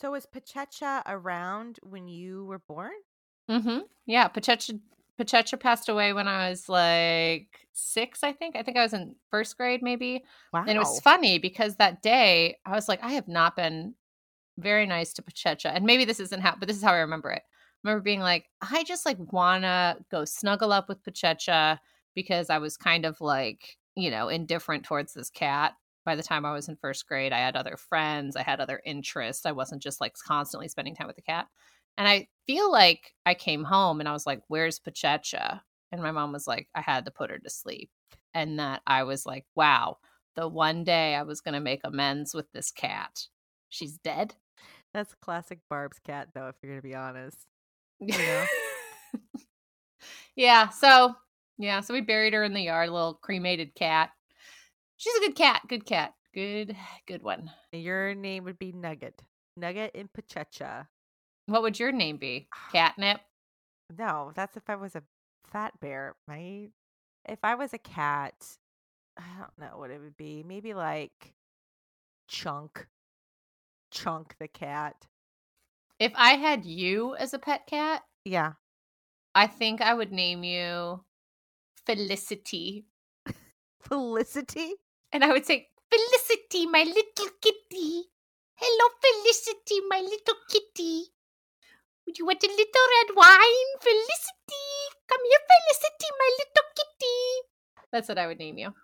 So 0.00 0.12
was 0.12 0.26
Pachecha 0.26 1.02
around 1.06 1.80
when 1.82 2.06
you 2.06 2.44
were 2.44 2.60
born? 2.60 2.92
Mm-hmm. 3.50 3.80
Yeah, 4.06 4.28
Pachecha 4.28 4.78
Pachecha 5.18 5.58
passed 5.58 5.88
away 5.88 6.12
when 6.12 6.28
I 6.28 6.48
was 6.48 6.68
like 6.68 7.48
six, 7.72 8.22
I 8.22 8.32
think. 8.32 8.54
I 8.54 8.62
think 8.62 8.76
I 8.76 8.84
was 8.84 8.92
in 8.92 9.16
first 9.30 9.56
grade, 9.56 9.82
maybe. 9.82 10.24
Wow. 10.52 10.60
And 10.60 10.70
it 10.70 10.78
was 10.78 11.00
funny 11.00 11.40
because 11.40 11.74
that 11.76 12.02
day 12.02 12.58
I 12.64 12.70
was 12.76 12.88
like, 12.88 13.02
I 13.02 13.12
have 13.12 13.26
not 13.26 13.56
been 13.56 13.94
very 14.58 14.86
nice 14.86 15.12
to 15.14 15.22
Pachecha. 15.22 15.74
And 15.74 15.84
maybe 15.84 16.04
this 16.04 16.20
isn't 16.20 16.40
how, 16.40 16.54
but 16.56 16.68
this 16.68 16.76
is 16.76 16.84
how 16.84 16.92
I 16.92 16.98
remember 16.98 17.32
it. 17.32 17.42
I 17.42 17.88
remember 17.88 18.04
being 18.04 18.20
like, 18.20 18.44
I 18.60 18.84
just 18.84 19.04
like 19.04 19.18
wanna 19.32 19.96
go 20.10 20.24
snuggle 20.24 20.72
up 20.72 20.88
with 20.88 21.02
Pachecha 21.02 21.78
because 22.14 22.50
I 22.50 22.58
was 22.58 22.76
kind 22.76 23.04
of 23.04 23.20
like, 23.20 23.76
you 23.96 24.12
know, 24.12 24.28
indifferent 24.28 24.84
towards 24.84 25.14
this 25.14 25.30
cat. 25.30 25.74
By 26.08 26.16
the 26.16 26.22
time 26.22 26.46
I 26.46 26.54
was 26.54 26.70
in 26.70 26.76
first 26.76 27.06
grade, 27.06 27.34
I 27.34 27.38
had 27.38 27.54
other 27.54 27.76
friends, 27.76 28.34
I 28.34 28.42
had 28.42 28.60
other 28.60 28.80
interests. 28.82 29.44
I 29.44 29.52
wasn't 29.52 29.82
just 29.82 30.00
like 30.00 30.14
constantly 30.14 30.66
spending 30.66 30.94
time 30.94 31.06
with 31.06 31.16
the 31.16 31.22
cat. 31.22 31.48
And 31.98 32.08
I 32.08 32.28
feel 32.46 32.72
like 32.72 33.12
I 33.26 33.34
came 33.34 33.62
home 33.62 34.00
and 34.00 34.08
I 34.08 34.14
was 34.14 34.24
like, 34.24 34.40
Where's 34.48 34.80
Pachecha? 34.80 35.60
And 35.92 36.00
my 36.00 36.10
mom 36.10 36.32
was 36.32 36.46
like, 36.46 36.66
I 36.74 36.80
had 36.80 37.04
to 37.04 37.10
put 37.10 37.28
her 37.28 37.36
to 37.36 37.50
sleep. 37.50 37.90
And 38.32 38.58
that 38.58 38.80
I 38.86 39.02
was 39.02 39.26
like, 39.26 39.44
Wow, 39.54 39.98
the 40.34 40.48
one 40.48 40.82
day 40.82 41.14
I 41.14 41.24
was 41.24 41.42
going 41.42 41.52
to 41.52 41.60
make 41.60 41.82
amends 41.84 42.32
with 42.32 42.50
this 42.52 42.70
cat. 42.70 43.26
She's 43.68 43.98
dead. 43.98 44.34
That's 44.94 45.14
classic 45.20 45.58
Barb's 45.68 45.98
cat, 45.98 46.28
though, 46.34 46.48
if 46.48 46.54
you're 46.62 46.72
going 46.72 46.80
to 46.80 46.88
be 46.88 46.94
honest. 46.94 47.36
know? 48.00 48.46
yeah. 50.36 50.70
So, 50.70 51.14
yeah. 51.58 51.82
So 51.82 51.92
we 51.92 52.00
buried 52.00 52.32
her 52.32 52.44
in 52.44 52.54
the 52.54 52.62
yard, 52.62 52.88
a 52.88 52.92
little 52.94 53.18
cremated 53.20 53.74
cat. 53.74 54.08
She's 54.98 55.14
a 55.14 55.20
good 55.20 55.36
cat. 55.36 55.62
Good 55.68 55.86
cat. 55.86 56.14
Good, 56.34 56.76
good 57.06 57.22
one. 57.22 57.50
Your 57.72 58.14
name 58.14 58.44
would 58.44 58.58
be 58.58 58.72
Nugget. 58.72 59.22
Nugget 59.56 59.92
and 59.94 60.08
Pachecha. 60.12 60.86
What 61.46 61.62
would 61.62 61.78
your 61.78 61.92
name 61.92 62.18
be? 62.18 62.48
Ah. 62.54 62.68
Catnip? 62.72 63.20
No, 63.96 64.32
that's 64.34 64.56
if 64.56 64.68
I 64.68 64.74
was 64.74 64.94
a 64.96 65.02
fat 65.50 65.72
bear, 65.80 66.14
right? 66.26 66.68
If 67.26 67.38
I 67.42 67.54
was 67.54 67.72
a 67.72 67.78
cat, 67.78 68.34
I 69.16 69.22
don't 69.38 69.58
know 69.58 69.78
what 69.78 69.90
it 69.90 70.00
would 70.00 70.16
be. 70.16 70.44
Maybe 70.46 70.74
like 70.74 71.32
Chunk. 72.28 72.86
Chunk 73.90 74.36
the 74.38 74.48
cat. 74.48 75.06
If 75.98 76.12
I 76.14 76.34
had 76.34 76.64
you 76.64 77.16
as 77.16 77.32
a 77.34 77.38
pet 77.38 77.66
cat, 77.66 78.02
Yeah. 78.24 78.52
I 79.34 79.46
think 79.46 79.80
I 79.80 79.94
would 79.94 80.12
name 80.12 80.42
you 80.44 81.04
Felicity. 81.86 82.84
Felicity? 83.80 84.74
And 85.12 85.24
I 85.24 85.28
would 85.32 85.46
say, 85.46 85.68
Felicity, 85.90 86.66
my 86.66 86.82
little 86.84 87.30
kitty. 87.40 88.04
Hello, 88.54 88.88
Felicity, 89.00 89.80
my 89.88 90.00
little 90.00 90.34
kitty. 90.50 91.06
Would 92.06 92.18
you 92.18 92.26
want 92.26 92.42
a 92.42 92.46
little 92.46 92.64
red 92.64 93.16
wine, 93.16 93.70
Felicity? 93.80 94.68
Come 95.08 95.20
here, 95.24 95.38
Felicity, 95.48 96.08
my 96.18 96.30
little 96.38 96.68
kitty. 96.76 97.48
That's 97.90 98.08
what 98.08 98.18
I 98.18 98.26
would 98.26 98.38
name 98.38 98.58
you. 98.58 98.74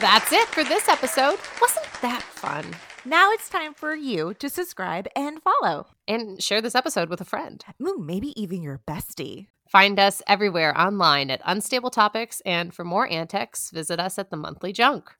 That's 0.00 0.32
it 0.32 0.48
for 0.48 0.64
this 0.64 0.88
episode. 0.88 1.38
Wasn't 1.60 1.86
that 2.02 2.22
fun? 2.22 2.64
Now 3.04 3.30
it's 3.30 3.48
time 3.48 3.74
for 3.74 3.94
you 3.94 4.34
to 4.34 4.50
subscribe 4.50 5.06
and 5.14 5.40
follow. 5.40 5.86
And 6.08 6.42
share 6.42 6.60
this 6.60 6.74
episode 6.74 7.08
with 7.08 7.20
a 7.20 7.24
friend. 7.24 7.64
Ooh, 7.80 7.98
maybe 7.98 8.40
even 8.40 8.62
your 8.62 8.80
bestie. 8.88 9.46
Find 9.68 9.98
us 9.98 10.22
everywhere 10.26 10.78
online 10.78 11.30
at 11.30 11.40
Unstable 11.44 11.90
Topics, 11.90 12.40
and 12.46 12.72
for 12.72 12.84
more 12.84 13.08
antics, 13.08 13.70
visit 13.70 13.98
us 13.98 14.18
at 14.18 14.30
the 14.30 14.36
Monthly 14.36 14.72
Junk. 14.72 15.10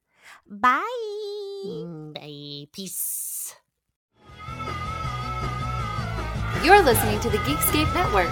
Bye. 0.47 0.83
Mm, 1.67 2.15
Bye. 2.15 2.69
Peace. 2.73 3.57
You're 6.65 6.83
listening 6.83 7.21
to 7.21 7.31
the 7.31 7.39
Geekscape 7.39 7.93
Network. 7.95 8.31